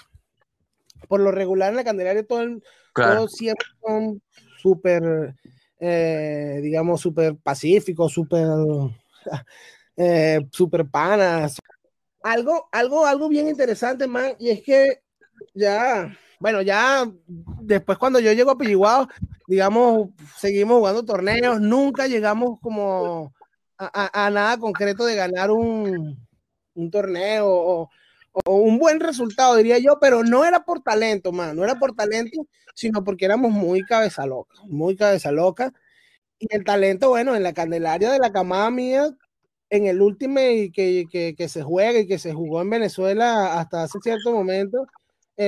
Por 1.09 1.21
lo 1.21 1.33
regular 1.33 1.71
en 1.71 1.77
la 1.77 1.85
Candelaria 1.85 2.25
todo, 2.25 2.45
todos 2.95 3.33
siempre 3.33 3.67
son 3.85 4.23
súper, 4.59 5.35
eh, 5.81 6.61
digamos, 6.63 7.01
súper 7.01 7.37
pacíficos, 7.37 8.13
súper, 8.13 8.47
eh, 9.97 10.41
súper 10.53 10.87
panas. 10.87 11.57
Algo, 12.23 12.69
algo, 12.71 13.07
algo 13.07 13.29
bien 13.29 13.49
interesante, 13.49 14.07
man, 14.07 14.35
y 14.39 14.51
es 14.51 14.63
que 14.63 15.03
ya 15.55 16.17
bueno, 16.41 16.63
ya 16.63 17.07
después 17.61 17.99
cuando 17.99 18.19
yo 18.19 18.33
llego 18.33 18.51
a 18.51 18.59
Pilliguao, 18.59 19.07
digamos, 19.47 20.09
seguimos 20.39 20.79
jugando 20.79 21.05
torneos, 21.05 21.61
nunca 21.61 22.09
llegamos 22.09 22.59
como 22.63 23.35
a, 23.77 24.31
nada 24.31 24.59
concreto 24.59 25.05
de 25.05 25.17
ganar 25.17 25.51
un, 25.51 26.19
torneo 26.91 27.47
o, 27.47 27.91
un 28.47 28.79
buen 28.79 29.01
resultado, 29.01 29.57
diría 29.57 29.79
yo, 29.79 29.99
pero 30.01 30.23
no 30.23 30.45
era 30.47 30.65
por 30.65 30.83
talento, 30.83 31.31
man, 31.31 31.55
no 31.57 31.65
era 31.65 31.79
por 31.79 31.95
talento, 31.95 32.47
sino 32.75 33.05
porque 33.05 33.27
éramos 33.27 33.51
muy 33.53 33.83
cabeza 33.85 34.25
loca, 34.27 34.55
muy 34.65 34.97
cabeza 34.97 35.33
loca. 35.33 35.73
Y 36.39 36.47
el 36.55 36.65
talento, 36.65 37.11
bueno, 37.11 37.37
en 37.37 37.43
la 37.43 37.53
Candelaria 37.53 38.11
de 38.11 38.19
la 38.19 38.33
camada 38.33 38.71
mía, 38.71 39.11
en 39.69 39.87
el 39.87 40.01
último 40.01 40.37
que, 40.37 41.05
que, 41.11 41.35
que 41.37 41.49
se 41.49 41.63
juega 41.63 42.01
y 42.01 42.07
que 42.07 42.19
se 42.19 42.33
jugó 42.33 42.63
en 42.63 42.71
Venezuela 42.71 43.61
hasta 43.61 43.83
hace 43.83 43.99
cierto 44.03 44.33
momento, 44.33 44.87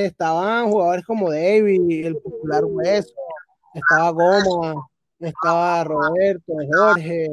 estaban 0.00 0.70
jugadores 0.70 1.04
como 1.04 1.30
David, 1.30 2.06
el 2.06 2.16
popular 2.16 2.64
Hueso, 2.64 3.12
estaba 3.74 4.10
Goma, 4.10 4.88
estaba 5.20 5.84
Roberto, 5.84 6.54
Jorge, 6.72 7.28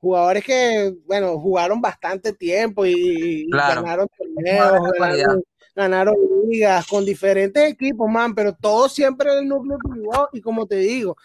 jugadores 0.00 0.44
que, 0.44 0.94
bueno, 1.06 1.38
jugaron 1.40 1.80
bastante 1.80 2.32
tiempo 2.32 2.86
y, 2.86 3.48
ganaron 3.50 4.08
torneos, 4.16 5.42
ganaron, 5.74 6.14
ligas 6.48 6.86
con 6.86 7.04
diferentes 7.04 7.72
equipos, 7.72 8.08
man, 8.08 8.34
pero 8.34 8.54
todo 8.54 8.88
siempre 8.88 9.32
en 9.32 9.38
el 9.40 9.48
núcleo 9.48 9.78
privado 9.78 10.28
y 10.32 10.40
como 10.40 10.66
te 10.66 10.76
digo, 10.76 11.16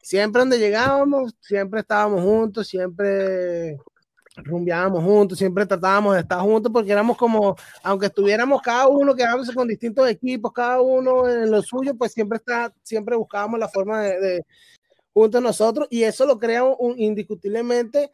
siempre 0.00 0.40
donde 0.40 0.58
llegábamos, 0.58 1.34
siempre 1.40 1.80
estábamos 1.80 2.22
juntos, 2.22 2.68
siempre 2.68 3.78
rumbeábamos 4.36 5.04
juntos, 5.04 5.38
siempre 5.38 5.66
tratábamos 5.66 6.14
de 6.14 6.20
estar 6.20 6.40
juntos 6.40 6.72
porque 6.72 6.92
éramos 6.92 7.16
como, 7.16 7.56
aunque 7.82 8.06
estuviéramos 8.06 8.62
cada 8.62 8.88
uno 8.88 9.14
quedándose 9.14 9.52
con 9.52 9.68
distintos 9.68 10.08
equipos, 10.08 10.52
cada 10.52 10.80
uno 10.80 11.28
en 11.28 11.50
lo 11.50 11.62
suyo, 11.62 11.94
pues 11.94 12.12
siempre 12.12 12.36
está, 12.36 12.72
siempre 12.82 13.16
buscábamos 13.16 13.60
la 13.60 13.68
forma 13.68 14.00
de, 14.00 14.20
de 14.20 14.46
juntos 15.12 15.42
nosotros 15.42 15.86
y 15.90 16.02
eso 16.02 16.26
lo 16.26 16.38
crea 16.38 16.64
un, 16.64 16.98
indiscutiblemente 16.98 18.10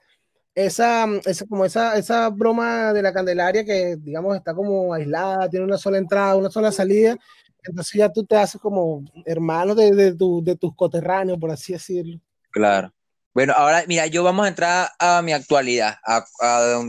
esa, 0.54 1.06
esa, 1.24 1.46
como 1.46 1.64
esa, 1.64 1.96
esa 1.96 2.28
broma 2.30 2.92
de 2.92 3.02
la 3.02 3.12
Candelaria 3.12 3.64
que, 3.64 3.96
digamos, 3.96 4.36
está 4.36 4.54
como 4.54 4.92
aislada, 4.92 5.48
tiene 5.48 5.64
una 5.64 5.78
sola 5.78 5.98
entrada, 5.98 6.34
una 6.34 6.50
sola 6.50 6.72
salida, 6.72 7.16
entonces 7.62 7.94
ya 7.94 8.12
tú 8.12 8.24
te 8.24 8.36
haces 8.36 8.60
como 8.60 9.04
hermano 9.24 9.74
de, 9.74 9.92
de, 9.94 10.14
tu, 10.14 10.42
de 10.42 10.56
tus 10.56 10.74
coterráneos, 10.74 11.38
por 11.38 11.50
así 11.50 11.74
decirlo. 11.74 12.20
Claro. 12.50 12.92
Bueno, 13.38 13.52
ahora, 13.56 13.84
mira, 13.86 14.08
yo 14.08 14.24
vamos 14.24 14.46
a 14.46 14.48
entrar 14.48 14.90
a 14.98 15.22
mi 15.22 15.32
actualidad, 15.32 15.94
a, 16.04 16.24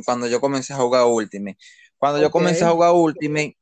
cuando 0.03 0.25
yo 0.25 0.41
comencé 0.41 0.73
a 0.73 0.77
jugar 0.77 1.05
Ultimate. 1.05 1.59
Cuando 1.99 2.19
yo 2.19 2.31
comencé 2.31 2.65
a 2.65 2.71
jugar 2.71 2.93
Ultimate, 2.95 3.55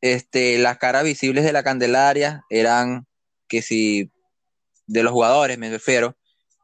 este, 0.00 0.56
las 0.56 0.78
caras 0.78 1.04
visibles 1.04 1.44
de 1.44 1.52
la 1.52 1.62
Candelaria 1.62 2.42
eran 2.48 3.06
que 3.46 3.60
si, 3.60 4.10
de 4.86 5.02
los 5.02 5.12
jugadores 5.12 5.58
me 5.58 5.68
refiero, 5.68 6.16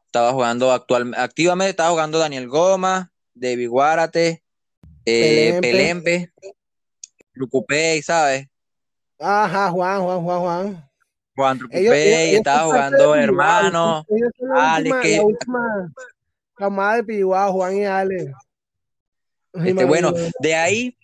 estaba 0.07 0.31
jugando 0.33 0.71
actualmente, 0.71 1.21
activamente 1.21 1.69
estaba 1.69 1.91
jugando 1.91 2.17
Daniel 2.17 2.47
Goma, 2.47 3.11
David 3.35 3.69
Guárate, 3.69 4.43
eh, 5.05 5.59
Pelempe, 5.61 6.33
Lucupey, 7.33 8.01
¿sabes? 8.01 8.47
Ajá, 9.19 9.69
Juan, 9.69 10.01
Juan, 10.01 10.23
Juan, 10.23 10.39
Juan. 10.39 10.86
Juan 11.37 11.59
Trucupey, 11.59 12.35
estaba 12.35 12.65
jugando 12.65 13.15
hermano, 13.15 14.03
Ale, 14.55 14.91
que... 15.03 15.17
La 15.17 15.23
última 15.23 15.93
camada 16.55 16.95
de 16.95 17.03
Piguá, 17.03 17.47
Juan 17.51 17.77
y 17.77 17.85
Ale. 17.85 18.33
Este, 19.53 19.85
bueno, 19.85 20.13
de 20.39 20.55
ahí, 20.55 20.97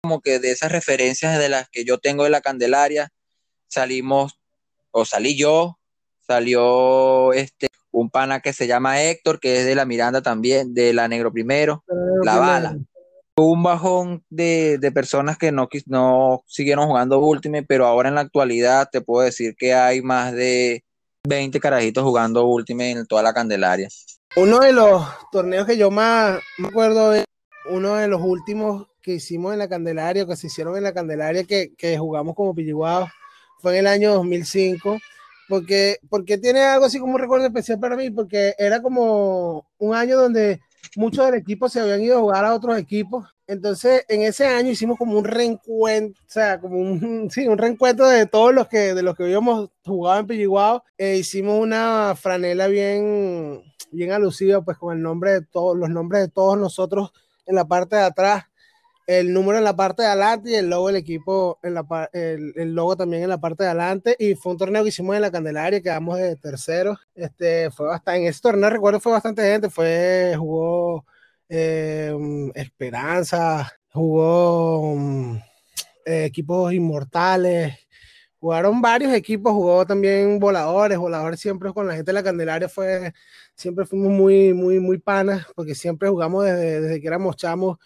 como 0.00 0.20
que 0.20 0.38
de 0.38 0.52
esas 0.52 0.70
referencias 0.70 1.36
de 1.40 1.48
las 1.48 1.68
que 1.68 1.84
yo 1.84 1.98
tengo 1.98 2.22
de 2.22 2.30
la 2.30 2.40
Candelaria, 2.40 3.12
salimos, 3.66 4.38
o 4.92 5.04
salí 5.04 5.36
yo, 5.36 5.76
salió 6.24 7.32
este 7.32 7.66
un 7.90 8.10
pana 8.10 8.38
que 8.38 8.52
se 8.52 8.68
llama 8.68 9.02
Héctor, 9.02 9.40
que 9.40 9.58
es 9.58 9.66
de 9.66 9.74
la 9.74 9.86
Miranda 9.86 10.22
también, 10.22 10.72
de 10.72 10.92
la 10.92 11.08
Negro 11.08 11.32
Primero, 11.32 11.82
La 12.22 12.36
Bala. 12.36 12.78
Un 13.42 13.62
bajón 13.62 14.24
de, 14.28 14.78
personas 14.94 15.38
que 15.38 15.52
no, 15.52 15.68
no 15.86 16.44
siguieron 16.46 16.86
jugando 16.86 17.18
Ultimate, 17.20 17.64
pero 17.66 17.86
ahora 17.86 18.08
en 18.08 18.14
la 18.14 18.22
actualidad 18.22 18.88
te 18.90 19.00
puedo 19.00 19.24
decir 19.24 19.54
que 19.56 19.74
hay 19.74 20.02
más 20.02 20.32
de 20.32 20.84
20 21.26 21.58
carajitos 21.60 22.04
jugando 22.04 22.46
Ultimate 22.46 22.90
en 22.90 23.06
toda 23.06 23.22
la 23.22 23.32
Candelaria. 23.34 23.88
Uno 24.36 24.60
de 24.60 24.72
los 24.72 25.02
torneos 25.32 25.66
que 25.66 25.76
yo 25.76 25.90
más 25.90 26.38
me 26.58 26.68
acuerdo 26.68 27.14
es 27.14 27.24
uno 27.68 27.96
de 27.96 28.08
los 28.08 28.20
últimos 28.22 28.86
que 29.02 29.14
hicimos 29.14 29.52
en 29.52 29.58
la 29.58 29.68
Candelaria, 29.68 30.26
que 30.26 30.36
se 30.36 30.48
hicieron 30.48 30.76
en 30.76 30.82
la 30.82 30.94
Candelaria, 30.94 31.44
que, 31.44 31.74
que 31.76 31.98
jugamos 31.98 32.34
como 32.34 32.54
pilliguados, 32.54 33.10
fue 33.60 33.72
en 33.72 33.80
el 33.80 33.86
año 33.86 34.14
2005 34.14 34.98
porque, 35.50 35.98
porque 36.08 36.38
tiene 36.38 36.60
algo 36.60 36.86
así 36.86 37.00
como 37.00 37.14
un 37.14 37.20
recuerdo 37.20 37.44
especial 37.44 37.80
para 37.80 37.96
mí, 37.96 38.08
porque 38.08 38.54
era 38.56 38.80
como 38.80 39.66
un 39.78 39.94
año 39.96 40.16
donde 40.16 40.60
muchos 40.96 41.26
del 41.26 41.34
equipo 41.34 41.68
se 41.68 41.80
habían 41.80 42.02
ido 42.02 42.18
a 42.18 42.20
jugar 42.20 42.44
a 42.44 42.54
otros 42.54 42.78
equipos. 42.78 43.26
Entonces, 43.46 44.04
en 44.08 44.22
ese 44.22 44.46
año 44.46 44.70
hicimos 44.70 44.96
como 44.96 45.18
un 45.18 45.24
reencuentro, 45.24 46.22
o 46.22 46.30
sea, 46.30 46.60
como 46.60 46.78
un, 46.78 47.28
sí, 47.30 47.48
un 47.48 47.58
reencuentro 47.58 48.08
de 48.08 48.26
todos 48.26 48.54
los 48.54 48.68
que, 48.68 48.94
de 48.94 49.02
los 49.02 49.16
que 49.16 49.24
habíamos 49.24 49.70
jugado 49.84 50.20
en 50.20 50.26
Pilliguao. 50.26 50.84
E 50.96 51.16
hicimos 51.16 51.58
una 51.60 52.14
franela 52.16 52.68
bien, 52.68 53.62
bien 53.90 54.12
alusiva, 54.12 54.62
pues 54.62 54.78
con 54.78 54.96
el 54.96 55.02
nombre 55.02 55.32
de 55.32 55.42
todos, 55.42 55.76
los 55.76 55.90
nombres 55.90 56.22
de 56.22 56.28
todos 56.28 56.58
nosotros 56.58 57.12
en 57.46 57.56
la 57.56 57.66
parte 57.66 57.96
de 57.96 58.02
atrás 58.02 58.49
el 59.18 59.32
número 59.32 59.58
en 59.58 59.64
la 59.64 59.74
parte 59.74 60.02
de 60.02 60.08
adelante 60.08 60.50
y 60.50 60.54
el 60.54 60.70
logo 60.70 60.86
del 60.86 60.94
equipo, 60.94 61.58
en 61.64 61.74
la, 61.74 62.08
el, 62.12 62.52
el, 62.54 62.72
logo 62.72 62.96
también 62.96 63.24
en 63.24 63.28
la 63.28 63.40
parte 63.40 63.64
de 63.64 63.70
adelante. 63.70 64.14
Y 64.20 64.36
fue 64.36 64.52
un 64.52 64.58
torneo 64.58 64.84
que 64.84 64.90
hicimos 64.90 65.16
en 65.16 65.22
la 65.22 65.32
Candelaria, 65.32 65.82
quedamos 65.82 66.16
de 66.18 66.36
tercero. 66.36 66.96
Este, 67.16 67.72
fue 67.72 67.88
bastante, 67.88 68.20
en 68.20 68.26
ese 68.28 68.40
torneo 68.40 68.70
recuerdo 68.70 69.00
fue 69.00 69.10
bastante 69.10 69.42
gente, 69.42 69.68
fue, 69.68 70.34
jugó 70.38 71.04
eh, 71.48 72.14
Esperanza, 72.54 73.72
jugó 73.92 74.96
eh, 76.06 76.24
equipos 76.26 76.72
inmortales, 76.72 77.76
jugaron 78.38 78.80
varios 78.80 79.12
equipos, 79.12 79.52
jugó 79.52 79.84
también 79.86 80.38
voladores, 80.38 80.98
voladores 80.98 81.40
siempre 81.40 81.72
con 81.72 81.88
la 81.88 81.94
gente 81.94 82.10
de 82.10 82.12
la 82.12 82.22
Candelaria 82.22 82.68
fue, 82.68 83.12
siempre 83.56 83.86
fuimos 83.86 84.12
muy, 84.12 84.54
muy, 84.54 84.78
muy 84.78 84.98
panas, 84.98 85.46
porque 85.56 85.74
siempre 85.74 86.08
jugamos 86.08 86.44
desde, 86.44 86.80
desde 86.80 87.00
que 87.00 87.08
éramos 87.08 87.34
chamos 87.36 87.78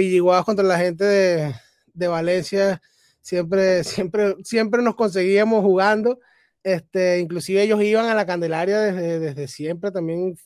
Pilligüados 0.00 0.46
contra 0.46 0.64
la 0.64 0.78
gente 0.78 1.04
de, 1.04 1.54
de, 1.92 2.08
Valencia, 2.08 2.80
siempre, 3.20 3.84
siempre, 3.84 4.34
siempre 4.44 4.80
nos 4.80 4.94
conseguíamos 4.94 5.62
jugando. 5.62 6.20
Este, 6.62 7.18
inclusive 7.18 7.62
ellos 7.62 7.82
iban 7.82 8.06
a 8.06 8.14
la 8.14 8.24
Candelaria 8.24 8.80
desde, 8.80 9.20
desde 9.20 9.46
siempre, 9.46 9.90
también 9.90 10.38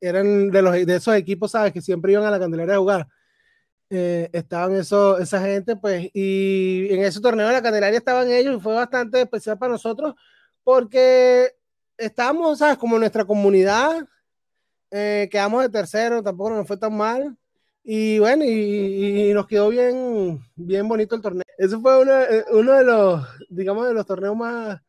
eran 0.00 0.50
de, 0.50 0.62
los, 0.62 0.72
de 0.72 0.96
esos 0.96 1.14
equipos, 1.14 1.50
¿sabes? 1.50 1.74
Que 1.74 1.82
siempre 1.82 2.12
iban 2.12 2.24
a 2.24 2.30
la 2.30 2.40
Candelaria 2.40 2.76
a 2.76 2.78
jugar. 2.78 3.08
Eh, 3.90 4.30
estaban 4.32 4.76
eso, 4.76 5.18
esa 5.18 5.42
gente, 5.42 5.76
pues, 5.76 6.08
y 6.14 6.88
en 6.90 7.02
ese 7.02 7.20
torneo 7.20 7.48
de 7.48 7.52
la 7.52 7.62
Candelaria 7.62 7.98
estaban 7.98 8.30
ellos 8.30 8.56
y 8.56 8.60
fue 8.60 8.72
bastante 8.72 9.20
especial 9.20 9.58
para 9.58 9.72
nosotros 9.72 10.14
porque 10.64 11.50
estábamos, 11.98 12.60
¿sabes? 12.60 12.78
Como 12.78 12.98
nuestra 12.98 13.26
comunidad, 13.26 14.08
eh, 14.90 15.28
quedamos 15.30 15.64
de 15.64 15.68
tercero, 15.68 16.22
tampoco 16.22 16.48
nos 16.48 16.66
fue 16.66 16.78
tan 16.78 16.96
mal. 16.96 17.36
Y 17.84 18.18
bueno, 18.20 18.44
y, 18.44 19.32
nos 19.34 19.46
quedó 19.46 19.68
bien, 19.68 20.40
bien 20.54 20.86
bonito 20.88 21.16
el 21.16 21.22
torneo. 21.22 21.42
Eso 21.58 21.80
fue 21.80 22.00
uno, 22.00 22.12
eh, 22.12 22.44
uno 22.52 22.72
de 22.72 22.84
los, 22.84 23.26
digamos, 23.50 23.88
de 23.88 23.94
los 23.94 24.06
torneos 24.06 24.36
más, 24.36 24.80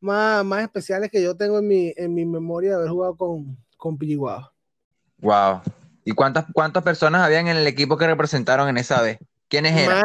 más, 0.00 0.44
más 0.44 0.62
especiales 0.62 1.10
que 1.10 1.22
yo 1.22 1.36
tengo 1.36 1.58
en 1.58 1.68
mi, 1.68 1.92
en 1.96 2.12
mi 2.12 2.24
memoria 2.24 2.70
de 2.70 2.76
haber 2.76 2.90
jugado 2.90 3.16
con, 3.16 3.56
con 3.76 3.96
Pilliguado. 3.96 4.52
Wow. 5.18 5.60
¿Y 6.04 6.12
cuántas, 6.12 6.46
cuántas 6.52 6.82
personas 6.82 7.22
habían 7.22 7.46
en 7.46 7.56
el 7.56 7.66
equipo 7.66 7.96
que 7.96 8.06
representaron 8.06 8.68
en 8.68 8.78
esa 8.78 9.00
vez? 9.00 9.18
¿Quiénes 9.48 9.76
eran? 9.76 10.04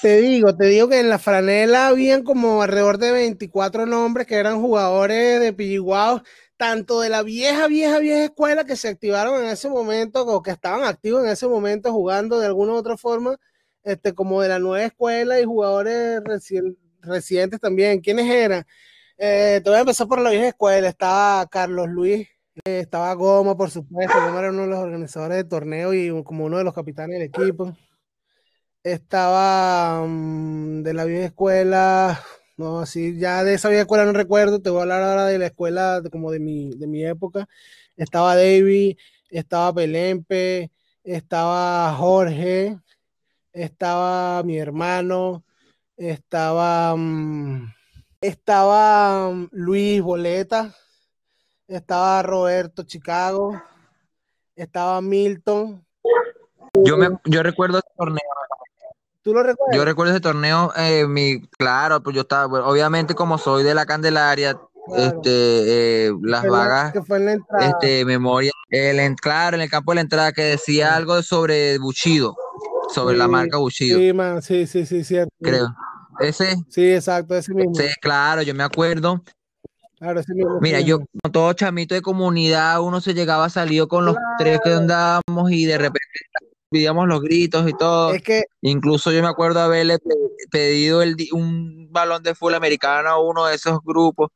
te 0.00 0.22
digo, 0.22 0.56
te 0.56 0.66
digo 0.66 0.88
que 0.88 1.00
en 1.00 1.10
la 1.10 1.18
franela 1.18 1.88
habían 1.88 2.22
como 2.22 2.62
alrededor 2.62 2.96
de 2.96 3.12
24 3.12 3.84
nombres 3.84 4.26
que 4.26 4.36
eran 4.36 4.60
jugadores 4.60 5.38
de 5.38 5.52
Pilliguado 5.52 6.22
tanto 6.56 7.00
de 7.00 7.08
la 7.08 7.22
vieja, 7.22 7.66
vieja, 7.68 7.98
vieja 7.98 8.24
escuela 8.24 8.64
que 8.64 8.76
se 8.76 8.88
activaron 8.88 9.44
en 9.44 9.50
ese 9.50 9.68
momento 9.68 10.26
o 10.26 10.42
que 10.42 10.50
estaban 10.50 10.84
activos 10.84 11.22
en 11.24 11.30
ese 11.30 11.46
momento 11.48 11.92
jugando 11.92 12.38
de 12.38 12.46
alguna 12.46 12.72
u 12.72 12.76
otra 12.76 12.96
forma, 12.96 13.36
este, 13.82 14.14
como 14.14 14.42
de 14.42 14.48
la 14.48 14.58
nueva 14.58 14.84
escuela 14.84 15.40
y 15.40 15.44
jugadores 15.44 16.20
residentes 17.02 17.60
también. 17.60 18.00
¿Quiénes 18.00 18.26
eran? 18.30 18.66
Eh, 19.18 19.60
te 19.62 19.70
voy 19.70 19.78
a 19.78 19.80
empezar 19.80 20.08
por 20.08 20.20
la 20.20 20.30
vieja 20.30 20.48
escuela. 20.48 20.88
Estaba 20.88 21.46
Carlos 21.46 21.88
Luis, 21.88 22.28
eh, 22.64 22.80
estaba 22.80 23.12
Goma, 23.14 23.56
por 23.56 23.70
supuesto. 23.70 24.14
Goma 24.20 24.38
era 24.40 24.50
uno 24.50 24.62
de 24.62 24.68
los 24.68 24.78
organizadores 24.78 25.36
del 25.38 25.48
torneo 25.48 25.94
y 25.94 26.22
como 26.24 26.44
uno 26.46 26.58
de 26.58 26.64
los 26.64 26.74
capitanes 26.74 27.18
del 27.18 27.28
equipo. 27.28 27.76
Estaba 28.82 30.04
mm, 30.06 30.82
de 30.82 30.94
la 30.94 31.04
vieja 31.04 31.26
escuela, 31.26 32.22
no, 32.56 32.80
así 32.80 33.18
ya 33.18 33.44
de 33.44 33.54
esa 33.54 33.68
vieja 33.68 33.82
escuela 33.82 34.04
no 34.06 34.12
recuerdo, 34.12 34.60
te 34.62 34.70
voy 34.70 34.78
a 34.80 34.82
hablar 34.82 35.02
ahora 35.02 35.26
de 35.26 35.38
la 35.38 35.46
escuela 35.46 36.02
como 36.10 36.30
de 36.30 36.40
mi, 36.40 36.70
de 36.74 36.86
mi 36.86 37.04
época. 37.04 37.48
Estaba 37.96 38.34
David, 38.34 38.96
estaba 39.30 39.74
Pelempe, 39.74 40.70
estaba 41.04 41.92
Jorge, 41.94 42.78
estaba 43.52 44.42
mi 44.42 44.58
hermano, 44.58 45.44
estaba, 45.98 46.96
mm, 46.96 47.74
estaba 48.22 49.30
mm, 49.30 49.48
Luis 49.52 50.00
Boleta, 50.00 50.74
estaba 51.68 52.22
Roberto 52.22 52.84
Chicago, 52.84 53.60
estaba 54.54 55.02
Milton. 55.02 55.84
Yo, 56.84 56.96
me, 56.96 57.08
yo 57.24 57.42
recuerdo 57.42 57.78
ese 57.78 57.88
torneo 57.96 58.22
¿Tú 59.26 59.34
lo 59.34 59.42
recuerdas? 59.42 59.76
Yo 59.76 59.84
recuerdo 59.84 60.12
ese 60.12 60.20
torneo, 60.20 60.72
eh, 60.76 61.04
mi, 61.08 61.40
claro, 61.58 62.00
pues 62.00 62.14
yo 62.14 62.22
estaba, 62.22 62.64
obviamente 62.64 63.16
como 63.16 63.38
soy 63.38 63.64
de 63.64 63.74
la 63.74 63.84
Candelaria, 63.84 64.56
este, 64.96 66.06
eh, 66.06 66.12
las 66.22 66.46
vagas, 66.46 66.94
este, 67.58 68.04
memoria, 68.04 68.52
el, 68.70 69.16
claro, 69.16 69.56
en 69.56 69.62
el 69.62 69.68
campo 69.68 69.90
de 69.90 69.96
la 69.96 70.00
entrada 70.02 70.30
que 70.30 70.42
decía 70.42 70.94
algo 70.94 71.20
sobre 71.22 71.76
Buchido, 71.78 72.36
sobre 72.94 73.16
la 73.16 73.26
marca 73.26 73.58
Buchido. 73.58 73.98
Sí, 73.98 74.12
man, 74.12 74.42
sí, 74.42 74.64
sí, 74.68 74.86
sí, 74.86 75.02
cierto. 75.02 75.34
Creo. 75.42 75.74
Ese. 76.20 76.54
Sí, 76.68 76.92
exacto, 76.92 77.34
ese 77.34 77.52
mismo. 77.52 77.74
Sí, 77.74 77.88
claro, 78.00 78.42
yo 78.42 78.54
me 78.54 78.62
acuerdo. 78.62 79.24
Claro, 79.98 80.20
ese 80.20 80.34
mismo. 80.34 80.60
Mira, 80.60 80.78
yo, 80.78 81.00
con 81.20 81.32
todo 81.32 81.52
chamito 81.52 81.96
de 81.96 82.00
comunidad, 82.00 82.80
uno 82.80 83.00
se 83.00 83.12
llegaba 83.12 83.50
salido 83.50 83.88
con 83.88 84.04
los 84.04 84.14
tres 84.38 84.60
que 84.62 84.72
andábamos 84.72 85.50
y 85.50 85.64
de 85.64 85.78
repente 85.78 86.06
pedíamos 86.70 87.06
los 87.08 87.20
gritos 87.20 87.68
y 87.68 87.72
todo. 87.72 88.14
Es 88.14 88.22
que. 88.22 88.44
Incluso 88.62 89.12
yo 89.12 89.22
me 89.22 89.28
acuerdo 89.28 89.60
haberle 89.60 89.98
pedido 90.50 91.02
el, 91.02 91.16
un 91.32 91.88
balón 91.90 92.22
de 92.22 92.34
fútbol 92.34 92.54
americano 92.54 93.08
a 93.08 93.20
uno 93.20 93.46
de 93.46 93.54
esos 93.54 93.78
grupos 93.84 94.30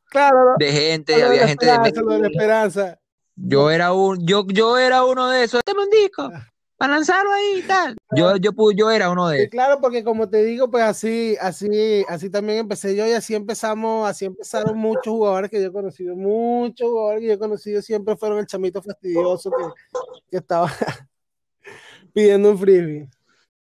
de 0.58 0.72
gente, 0.72 1.22
había 1.22 1.48
gente 1.48 1.66
de, 1.66 2.18
de 2.20 2.28
esperanza. 2.28 2.98
Yo 3.36 3.70
era 3.70 3.92
un, 3.92 4.26
yo, 4.26 4.44
yo 4.48 4.78
era 4.78 5.04
uno 5.04 5.28
de 5.28 5.44
esos. 5.44 5.60
Disco. 5.90 6.30
Ah 6.32 6.50
para 6.80 6.94
lanzarlo 6.94 7.30
ahí 7.30 7.58
y 7.58 7.62
tal. 7.62 7.94
Yo, 8.16 8.36
yo, 8.36 8.52
yo 8.74 8.90
era 8.90 9.10
uno 9.10 9.28
de 9.28 9.40
ellos. 9.40 9.50
claro, 9.50 9.82
porque 9.82 10.02
como 10.02 10.30
te 10.30 10.42
digo, 10.42 10.70
pues 10.70 10.82
así, 10.82 11.36
así, 11.38 12.06
así 12.08 12.30
también 12.30 12.60
empecé 12.60 12.96
yo 12.96 13.06
y 13.06 13.12
así 13.12 13.34
empezamos, 13.34 14.08
así 14.08 14.24
empezaron 14.24 14.78
muchos 14.78 15.12
jugadores 15.12 15.50
que 15.50 15.60
yo 15.60 15.68
he 15.68 15.72
conocido, 15.72 16.16
muchos 16.16 16.88
jugadores 16.88 17.20
que 17.20 17.26
yo 17.26 17.32
he 17.34 17.38
conocido 17.38 17.82
siempre 17.82 18.16
fueron 18.16 18.38
el 18.38 18.46
chamito 18.46 18.80
fastidioso 18.80 19.50
que, 19.50 19.64
que 20.30 20.36
estaba 20.38 20.72
pidiendo 22.12 22.50
un 22.50 22.58
freebie. 22.58 23.08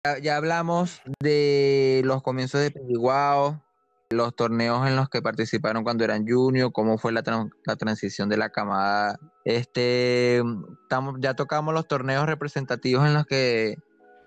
Ya, 0.05 0.18
ya, 0.18 0.37
hablamos 0.37 1.01
de 1.20 2.03
los 2.05 2.22
comienzos 2.22 2.61
de 2.61 2.70
Periguao, 2.70 3.62
los 4.11 4.35
torneos 4.35 4.87
en 4.87 4.96
los 4.96 5.09
que 5.09 5.20
participaron 5.20 5.85
cuando 5.85 6.05
eran 6.05 6.27
junior, 6.27 6.72
cómo 6.72 6.98
fue 6.98 7.12
la, 7.12 7.22
la 7.64 7.77
transición 7.77 8.29
de 8.29 8.37
la 8.37 8.51
camada. 8.51 9.18
Este, 9.44 10.42
estamos, 10.83 11.16
ya 11.20 11.35
tocamos 11.35 11.74
los 11.74 11.87
torneos 11.87 12.27
representativos 12.27 13.07
en 13.07 13.14
los 13.14 13.27
que 13.27 13.77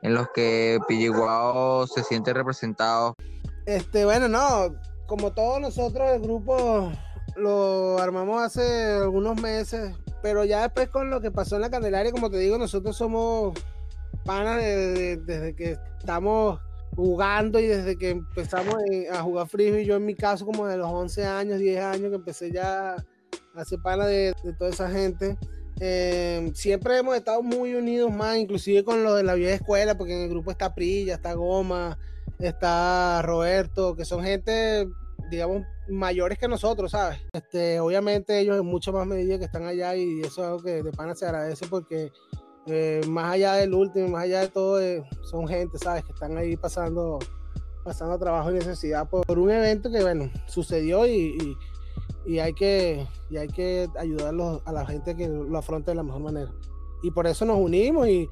en 0.02 0.16
los 0.16 0.28
que 0.34 0.80
Pilliguao 0.88 1.88
se 1.88 2.04
siente 2.04 2.34
representado. 2.34 3.16
Este, 3.66 4.06
bueno, 4.06 4.28
no, 4.28 4.76
como 5.08 5.32
todos 5.32 5.62
nosotros 5.62 6.10
el 6.10 6.22
grupo 6.22 6.92
lo 7.36 8.00
armamos 8.00 8.42
hace 8.42 8.94
algunos 8.94 9.40
meses, 9.40 9.96
pero 10.22 10.44
ya 10.44 10.64
después 10.64 10.90
con 10.90 11.10
lo 11.10 11.22
que 11.22 11.32
pasó 11.32 11.56
en 11.56 11.62
la 11.62 11.70
Candelaria, 11.70 12.12
como 12.12 12.30
te 12.30 12.38
digo, 12.38 12.58
nosotros 12.58 12.98
somos 12.98 13.54
panas 14.22 14.58
desde 14.58 15.56
que 15.56 15.78
estamos 16.00 16.60
jugando 16.96 17.60
y 17.60 17.68
desde 17.68 17.98
que 17.98 18.10
empezamos 18.10 18.76
a 19.12 19.22
jugar 19.22 19.48
frisbee, 19.48 19.86
yo 19.86 19.96
en 19.96 20.06
mi 20.06 20.16
caso 20.16 20.46
como 20.46 20.68
de 20.68 20.78
los 20.78 20.90
11 20.90 21.26
años, 21.26 21.60
10 21.60 21.84
años 21.84 22.10
que 22.10 22.16
empecé 22.16 22.52
ya 22.52 22.96
a 23.56 23.66
ser 23.66 23.80
pana 23.82 24.06
de, 24.06 24.34
toda 24.58 24.70
esa 24.70 24.90
gente, 24.90 25.38
em, 25.80 26.54
siempre 26.54 26.98
hemos 26.98 27.16
estado 27.16 27.42
muy 27.42 27.76
unidos 27.76 28.12
más, 28.12 28.38
inclusive 28.38 28.84
con 28.84 29.04
lo 29.04 29.16
de 29.16 29.24
la 29.24 29.36
vieja 29.36 29.56
escuela, 29.56 29.98
porque 29.98 30.14
en 30.14 30.24
el 30.24 30.30
grupo 30.30 30.52
está 30.52 30.74
Prilla, 30.74 31.16
está 31.16 31.34
Goma, 31.34 31.98
está 32.40 33.22
Roberto, 33.22 33.96
que 33.96 34.06
son 34.06 34.24
gente, 34.24 34.88
digamos, 35.30 35.64
mayores 35.88 36.38
que 36.38 36.48
nosotros, 36.48 36.92
¿sabes? 36.92 37.20
Este, 37.34 37.80
obviamente 37.80 38.40
ellos 38.40 38.60
en 38.60 38.66
mucho 38.66 38.94
más 38.94 39.06
medida 39.08 39.38
que 39.38 39.46
están 39.46 39.66
allá 39.66 39.96
y 39.96 40.22
eso 40.22 40.42
es 40.42 40.48
algo 40.48 40.64
que 40.64 40.84
de 40.84 40.92
pana 40.92 41.16
se 41.16 41.26
agradece 41.26 41.68
porque 41.68 42.12
eh, 42.68 43.02
más 43.08 43.34
allá 43.34 43.54
del 43.54 43.74
último, 43.74 44.10
más 44.10 44.24
allá 44.24 44.42
de 44.42 44.48
todo, 44.50 44.80
eh, 44.82 45.04
son 45.24 45.48
gente, 45.48 45.78
¿sabes? 45.78 46.04
Que 46.04 46.12
están 46.12 46.38
ahí 46.38 46.56
pasando, 46.56 47.20
pasando 47.84 48.18
trabajo 48.20 48.52
y 48.52 48.56
necesidad 48.56 49.10
por, 49.10 49.40
un 49.40 49.50
evento 49.50 49.92
que, 49.92 50.02
bueno, 50.02 50.30
sucedió 50.48 51.08
y, 51.08 51.58
y, 52.26 52.40
hay, 52.40 52.54
que, 52.54 53.08
y 53.30 53.38
hay 53.38 53.48
que 53.48 53.90
ayudarlos 53.98 54.62
a 54.66 54.72
la 54.72 54.86
gente 54.86 55.16
que 55.16 55.28
lo 55.28 55.58
afronte 55.58 55.92
de 55.92 55.96
la 55.96 56.04
mejor 56.04 56.22
manera. 56.22 56.52
Y 57.04 57.10
por 57.10 57.26
eso 57.26 57.46
nos 57.46 57.58
unimos 57.58 58.08
y, 58.08 58.30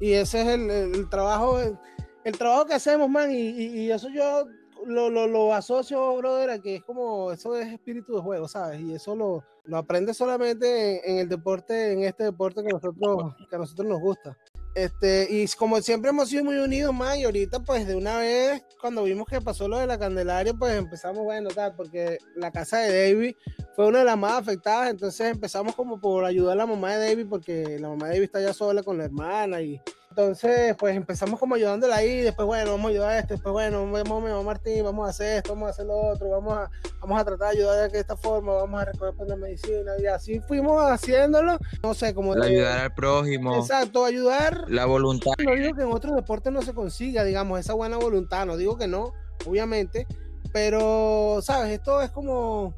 y 0.00 0.12
ese 0.12 0.40
es 0.40 0.48
el, 0.48 0.70
el, 0.70 1.08
trabajo, 1.08 1.60
el, 1.60 1.78
el, 2.24 2.36
trabajo 2.36 2.66
que 2.66 2.74
hacemos, 2.74 3.08
man, 3.08 3.30
y, 3.30 3.36
y 3.36 3.92
eso 3.92 4.08
yo 4.08 4.44
lo, 4.88 5.10
lo, 5.10 5.26
lo, 5.26 5.54
asocio, 5.54 6.16
brother, 6.16 6.50
a 6.50 6.58
que 6.58 6.76
es 6.76 6.84
como, 6.84 7.32
eso 7.32 7.56
es 7.56 7.68
espíritu 7.68 8.16
de 8.16 8.22
juego, 8.22 8.48
¿sabes? 8.48 8.80
Y 8.80 8.94
eso 8.94 9.14
lo, 9.14 9.44
lo 9.64 9.76
aprendes 9.76 10.16
solamente 10.16 11.08
en, 11.10 11.18
el 11.18 11.28
deporte, 11.28 11.92
en 11.92 12.02
este 12.02 12.24
deporte 12.24 12.62
que, 12.62 12.72
nosotros, 12.72 13.34
que 13.48 13.56
a 13.56 13.58
nosotros 13.58 13.86
nos 13.86 14.00
gusta. 14.00 14.36
Este, 14.74 15.26
y 15.30 15.46
como 15.58 15.80
siempre 15.80 16.10
hemos 16.10 16.28
sido 16.28 16.44
muy 16.44 16.56
unidos 16.56 16.94
más, 16.94 17.16
y 17.18 17.24
ahorita 17.24 17.60
pues 17.60 17.86
de 17.86 17.96
una 17.96 18.18
vez, 18.18 18.62
cuando 18.80 19.02
vimos 19.02 19.26
que 19.26 19.40
pasó 19.40 19.66
lo 19.66 19.78
de 19.78 19.86
la 19.86 19.98
Candelaria, 19.98 20.54
pues 20.54 20.76
empezamos, 20.76 21.24
bueno, 21.24 21.48
tal, 21.50 21.74
porque 21.74 22.18
la 22.36 22.50
casa 22.50 22.78
de 22.78 23.12
David 23.12 23.34
fue 23.74 23.86
una 23.86 24.00
de 24.00 24.04
las 24.04 24.16
más 24.16 24.34
afectadas, 24.34 24.90
entonces 24.90 25.32
empezamos 25.32 25.74
como 25.74 26.00
por 26.00 26.24
ayudar 26.24 26.52
a 26.52 26.56
la 26.56 26.66
mamá 26.66 26.96
de 26.96 27.08
David, 27.08 27.26
porque 27.28 27.78
la 27.78 27.88
mamá 27.88 28.06
de 28.06 28.14
David 28.14 28.24
está 28.24 28.40
ya 28.40 28.52
sola 28.52 28.82
con 28.82 28.98
la 28.98 29.04
hermana 29.04 29.60
y 29.60 29.80
entonces, 30.18 30.74
pues 30.76 30.96
empezamos 30.96 31.38
como 31.38 31.54
ayudándola 31.54 31.94
ahí, 31.94 32.22
después, 32.22 32.44
bueno, 32.44 32.72
vamos 32.72 32.86
a 32.86 32.88
ayudar 32.88 33.10
a 33.10 33.18
este, 33.20 33.34
después, 33.34 33.52
bueno, 33.52 33.88
vamos 33.88 34.30
a 34.32 34.42
Martín, 34.42 34.82
vamos 34.82 35.06
a 35.06 35.10
hacer 35.10 35.36
esto, 35.36 35.52
vamos 35.52 35.68
a 35.68 35.70
hacer 35.70 35.86
lo 35.86 35.96
otro, 35.96 36.28
vamos 36.28 36.58
a, 36.58 36.70
vamos 37.00 37.20
a 37.20 37.24
tratar 37.24 37.52
de 37.52 37.58
ayudar 37.58 37.88
de 37.88 38.00
esta 38.00 38.16
forma, 38.16 38.52
vamos 38.54 38.82
a 38.82 38.86
recoger 38.86 39.14
pues, 39.14 39.28
la 39.28 39.36
medicina, 39.36 39.92
y 40.02 40.06
así 40.06 40.40
fuimos 40.40 40.82
haciéndolo, 40.90 41.56
no 41.84 41.94
sé, 41.94 42.14
como... 42.14 42.32
ayudar 42.32 42.80
al 42.80 42.94
prójimo. 42.94 43.58
Exacto, 43.58 44.04
ayudar. 44.04 44.64
La 44.68 44.86
voluntad. 44.86 45.30
No 45.38 45.54
digo 45.54 45.76
que 45.76 45.82
en 45.82 45.92
otros 45.92 46.16
deportes 46.16 46.52
no 46.52 46.62
se 46.62 46.74
consiga, 46.74 47.22
digamos, 47.22 47.60
esa 47.60 47.74
buena 47.74 47.96
voluntad, 47.96 48.44
no 48.44 48.56
digo 48.56 48.76
que 48.76 48.88
no, 48.88 49.12
obviamente, 49.46 50.08
pero, 50.52 51.38
¿sabes? 51.42 51.70
Esto 51.70 52.02
es 52.02 52.10
como 52.10 52.74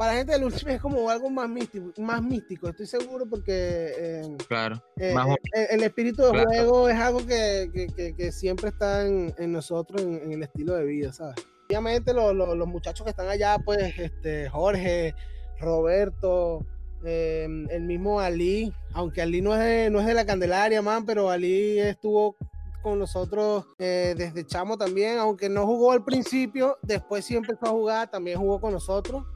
para 0.00 0.12
la 0.12 0.18
gente 0.18 0.32
del 0.32 0.44
último 0.44 0.70
es 0.72 0.80
como 0.80 1.10
algo 1.10 1.28
más 1.28 1.46
místico, 1.46 1.92
más 2.00 2.22
místico 2.22 2.70
estoy 2.70 2.86
seguro, 2.86 3.26
porque 3.28 3.92
eh, 3.98 4.36
claro, 4.48 4.82
eh, 4.96 5.14
eh, 5.54 5.66
el, 5.72 5.82
espíritu 5.82 6.22
de 6.22 6.42
juego 6.42 6.88
es 6.88 6.98
algo 6.98 7.20
que, 7.26 8.30
siempre 8.32 8.70
está 8.70 9.06
en, 9.06 9.52
nosotros, 9.52 10.00
en, 10.00 10.32
el 10.32 10.42
estilo 10.42 10.72
de 10.72 10.86
vida, 10.86 11.12
¿sabes? 11.12 11.36
Obviamente 11.68 12.14
los 12.14 12.66
muchachos 12.66 13.04
que 13.04 13.10
están 13.10 13.28
allá, 13.28 13.58
pues 13.62 13.98
este, 13.98 14.48
Jorge, 14.48 15.14
Roberto, 15.60 16.64
el 17.04 17.82
mismo 17.82 18.20
Ali, 18.20 18.72
aunque 18.94 19.20
Ali 19.20 19.42
no 19.42 19.52
es 19.52 19.60
de, 19.60 19.90
no 19.90 20.00
es 20.00 20.06
de 20.06 20.14
la 20.14 20.24
Candelaria, 20.24 20.80
man, 20.80 21.04
pero 21.04 21.28
Ali 21.28 21.78
estuvo 21.78 22.36
con 22.80 22.98
nosotros 22.98 23.66
desde 23.76 24.46
chamo 24.46 24.78
también, 24.78 25.18
aunque 25.18 25.50
no 25.50 25.66
jugó 25.66 25.92
al 25.92 26.02
principio, 26.06 26.78
después 26.80 27.22
sí 27.26 27.36
empezó 27.36 27.66
a 27.66 27.70
jugar, 27.70 28.10
también 28.10 28.38
jugó 28.38 28.62
con 28.62 28.72
nosotros. 28.72 29.26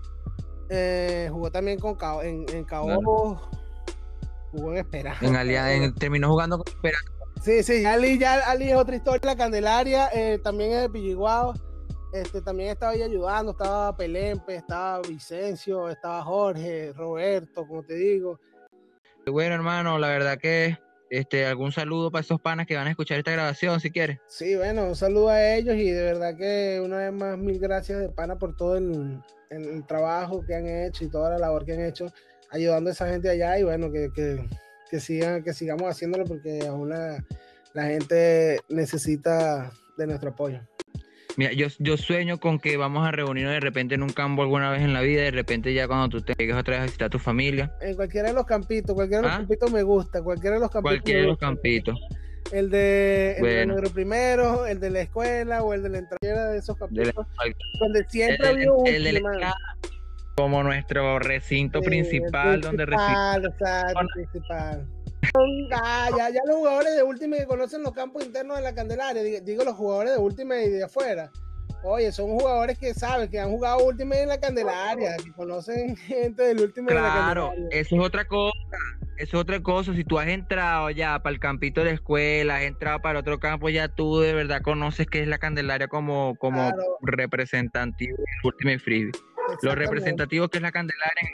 Eh, 0.68 1.28
jugó 1.30 1.50
también 1.50 1.78
con 1.78 1.96
en, 2.22 2.46
en 2.48 2.64
Cabo. 2.64 3.38
Jugó 4.52 4.72
en 4.72 4.78
Esperanza. 4.78 5.72
En 5.72 5.94
terminó 5.94 6.28
jugando 6.28 6.58
con 6.58 6.72
Esperanza. 6.72 7.10
Sí, 7.42 7.62
sí, 7.62 7.84
Ali, 7.84 8.18
ya 8.18 8.34
Ali 8.48 8.70
es 8.70 8.76
otra 8.76 8.96
historia. 8.96 9.20
La 9.24 9.36
Candelaria 9.36 10.08
eh, 10.14 10.38
también 10.42 10.72
es 10.72 10.82
de 10.82 10.90
Pilliguao. 10.90 11.54
Este, 12.12 12.40
también 12.40 12.70
estaba 12.70 12.92
ahí 12.92 13.02
ayudando. 13.02 13.52
Estaba 13.52 13.96
Pelempe, 13.96 14.54
estaba 14.56 15.00
Vicencio, 15.00 15.88
estaba 15.88 16.22
Jorge, 16.22 16.92
Roberto, 16.92 17.66
como 17.66 17.82
te 17.82 17.94
digo. 17.94 18.38
Bueno, 19.26 19.54
hermano, 19.54 19.98
la 19.98 20.08
verdad 20.08 20.38
que 20.38 20.78
este, 21.18 21.46
algún 21.46 21.72
saludo 21.72 22.10
para 22.10 22.22
esos 22.22 22.40
panas 22.40 22.66
que 22.66 22.76
van 22.76 22.86
a 22.86 22.90
escuchar 22.90 23.18
esta 23.18 23.32
grabación, 23.32 23.80
si 23.80 23.90
quieres. 23.90 24.18
Sí, 24.26 24.56
bueno, 24.56 24.86
un 24.86 24.96
saludo 24.96 25.28
a 25.28 25.54
ellos 25.54 25.76
y 25.76 25.90
de 25.90 26.02
verdad 26.02 26.36
que 26.36 26.80
una 26.84 26.98
vez 26.98 27.12
más 27.12 27.38
mil 27.38 27.58
gracias 27.58 28.00
de 28.00 28.08
pana 28.08 28.38
por 28.38 28.56
todo 28.56 28.76
el, 28.76 29.20
el, 29.50 29.86
trabajo 29.86 30.44
que 30.46 30.54
han 30.54 30.66
hecho 30.66 31.04
y 31.04 31.08
toda 31.08 31.30
la 31.30 31.38
labor 31.38 31.64
que 31.64 31.72
han 31.72 31.84
hecho 31.84 32.12
ayudando 32.50 32.90
a 32.90 32.92
esa 32.92 33.08
gente 33.08 33.28
allá 33.28 33.58
y 33.58 33.64
bueno, 33.64 33.90
que, 33.90 34.10
que, 34.14 34.44
que 34.90 35.00
sigan, 35.00 35.42
que 35.42 35.52
sigamos 35.52 35.88
haciéndolo 35.88 36.24
porque 36.24 36.66
aún 36.66 36.90
la, 36.90 37.24
la 37.74 37.84
gente 37.86 38.60
necesita 38.68 39.72
de 39.96 40.06
nuestro 40.06 40.30
apoyo. 40.30 40.60
Mira, 41.36 41.52
yo, 41.52 41.66
yo 41.78 41.96
sueño 41.96 42.38
con 42.38 42.58
que 42.58 42.76
vamos 42.76 43.06
a 43.06 43.10
reunirnos 43.10 43.52
de 43.52 43.60
repente 43.60 43.94
en 43.94 44.02
un 44.02 44.10
campo 44.10 44.42
alguna 44.42 44.70
vez 44.70 44.82
en 44.82 44.92
la 44.92 45.00
vida, 45.00 45.22
de 45.22 45.30
repente 45.30 45.74
ya 45.74 45.86
cuando 45.88 46.08
tú 46.08 46.22
te 46.22 46.34
llegues 46.34 46.56
otra 46.56 46.74
vez 46.74 46.82
a 46.82 46.84
visitar 46.84 47.06
a 47.06 47.10
tu 47.10 47.18
familia. 47.18 47.72
En 47.80 47.96
cualquiera 47.96 48.28
de 48.28 48.34
los 48.34 48.46
campitos, 48.46 48.94
cualquiera 48.94 49.22
de 49.22 49.28
los 49.28 49.34
¿Ah? 49.34 49.38
campitos 49.38 49.72
me 49.72 49.82
gusta, 49.82 50.22
cualquiera 50.22 50.56
de 50.56 50.60
los 50.60 50.70
campitos. 50.70 50.92
Cualquiera 50.92 51.20
de 51.20 51.26
los 51.26 51.38
campitos 51.38 52.00
el 52.52 52.70
de 52.70 53.36
el 53.38 53.68
negro 53.68 53.90
primero, 53.90 54.66
el 54.66 54.80
de 54.80 54.90
la 54.90 55.00
escuela 55.00 55.62
o 55.62 55.74
el 55.74 55.82
de 55.82 55.88
la 55.88 55.98
entrada 55.98 56.50
de 56.50 56.58
esos 56.58 56.76
capítulos, 56.76 57.26
donde 57.80 58.04
siempre 58.08 58.48
había 58.48 58.72
un 58.72 58.84
como 60.36 60.62
nuestro 60.64 61.18
recinto 61.20 61.80
principal, 61.80 62.60
donde 62.60 62.86
recibimos. 62.86 63.52
principal. 64.14 64.86
Ah, 65.72 66.10
ya, 66.16 66.30
ya 66.30 66.40
los 66.46 66.56
jugadores 66.56 66.94
de 66.94 67.02
última 67.02 67.36
que 67.36 67.46
conocen 67.46 67.82
los 67.82 67.92
campos 67.92 68.24
internos 68.24 68.56
de 68.56 68.62
la 68.62 68.74
Candelaria, 68.74 69.40
digo 69.40 69.64
los 69.64 69.74
jugadores 69.74 70.12
de 70.12 70.18
última 70.18 70.56
y 70.58 70.70
de 70.70 70.84
afuera, 70.84 71.30
Oye, 71.86 72.10
son 72.12 72.30
jugadores 72.30 72.78
que 72.78 72.94
saben, 72.94 73.30
que 73.30 73.38
han 73.38 73.50
jugado 73.50 73.84
última 73.84 74.16
en 74.16 74.28
la 74.28 74.40
Candelaria, 74.40 75.16
que 75.22 75.30
conocen 75.32 75.94
gente 76.08 76.42
del 76.42 76.60
último 76.60 76.88
claro, 76.88 77.02
de 77.02 77.08
la 77.08 77.24
Candelaria. 77.52 77.78
eso 77.78 77.96
es 77.96 78.02
otra 78.02 78.24
cosa. 78.24 78.58
Eso 79.18 79.36
es 79.36 79.42
otra 79.42 79.60
cosa. 79.62 79.94
Si 79.94 80.02
tú 80.02 80.18
has 80.18 80.28
entrado 80.28 80.88
ya 80.90 81.22
para 81.22 81.34
el 81.34 81.40
campito 81.40 81.84
de 81.84 81.90
escuela, 81.90 82.56
has 82.56 82.62
entrado 82.62 83.00
para 83.00 83.18
otro 83.18 83.38
campo, 83.38 83.68
ya 83.68 83.88
tú 83.88 84.18
de 84.20 84.32
verdad 84.32 84.62
conoces 84.62 85.06
qué 85.06 85.20
es 85.20 85.28
la 85.28 85.38
Candelaria 85.38 85.86
como, 85.86 86.36
como 86.36 86.72
representativo 87.02 88.16
del 88.16 88.26
último 88.42 88.78
frisbee. 88.78 89.12
Lo 89.60 89.74
representativo 89.74 90.48
que 90.48 90.58
es 90.58 90.62
la 90.62 90.72
Candelaria. 90.72 91.30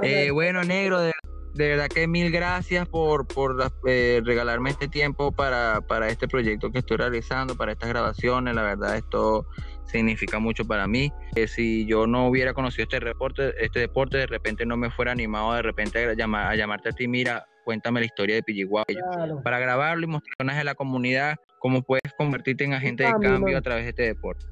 Eh, 0.00 0.30
bueno, 0.30 0.62
negro, 0.62 1.00
de 1.00 1.12
de 1.56 1.68
verdad 1.68 1.88
que 1.88 2.06
mil 2.06 2.30
gracias 2.30 2.86
por, 2.88 3.26
por 3.26 3.72
eh, 3.86 4.20
regalarme 4.24 4.70
este 4.70 4.88
tiempo 4.88 5.32
para, 5.32 5.80
para, 5.80 6.08
este 6.08 6.28
proyecto 6.28 6.70
que 6.70 6.78
estoy 6.78 6.98
realizando, 6.98 7.56
para 7.56 7.72
estas 7.72 7.88
grabaciones. 7.88 8.54
La 8.54 8.62
verdad, 8.62 8.96
esto 8.96 9.46
significa 9.84 10.38
mucho 10.38 10.64
para 10.64 10.86
mí. 10.86 11.12
Que 11.34 11.48
si 11.48 11.86
yo 11.86 12.06
no 12.06 12.28
hubiera 12.28 12.52
conocido 12.52 12.84
este 12.84 13.00
deporte, 13.00 13.54
este 13.58 13.80
deporte, 13.80 14.18
de 14.18 14.26
repente 14.26 14.66
no 14.66 14.76
me 14.76 14.90
fuera 14.90 15.12
animado 15.12 15.54
de 15.54 15.62
repente 15.62 16.04
a, 16.04 16.14
llamar, 16.14 16.50
a 16.50 16.56
llamarte 16.56 16.90
a 16.90 16.92
ti, 16.92 17.08
mira, 17.08 17.46
cuéntame 17.64 18.00
la 18.00 18.06
historia 18.06 18.34
de 18.36 18.42
Pillihuayo. 18.42 19.00
Para 19.42 19.58
grabarlo 19.58 20.04
y 20.04 20.08
mostrarles 20.08 20.56
a 20.56 20.64
la 20.64 20.74
comunidad 20.74 21.36
cómo 21.58 21.82
puedes 21.82 22.12
convertirte 22.16 22.64
en 22.64 22.74
agente 22.74 23.04
de 23.04 23.12
cambio 23.20 23.56
a 23.56 23.62
través 23.62 23.84
de 23.84 23.90
este 23.90 24.02
deporte. 24.02 24.44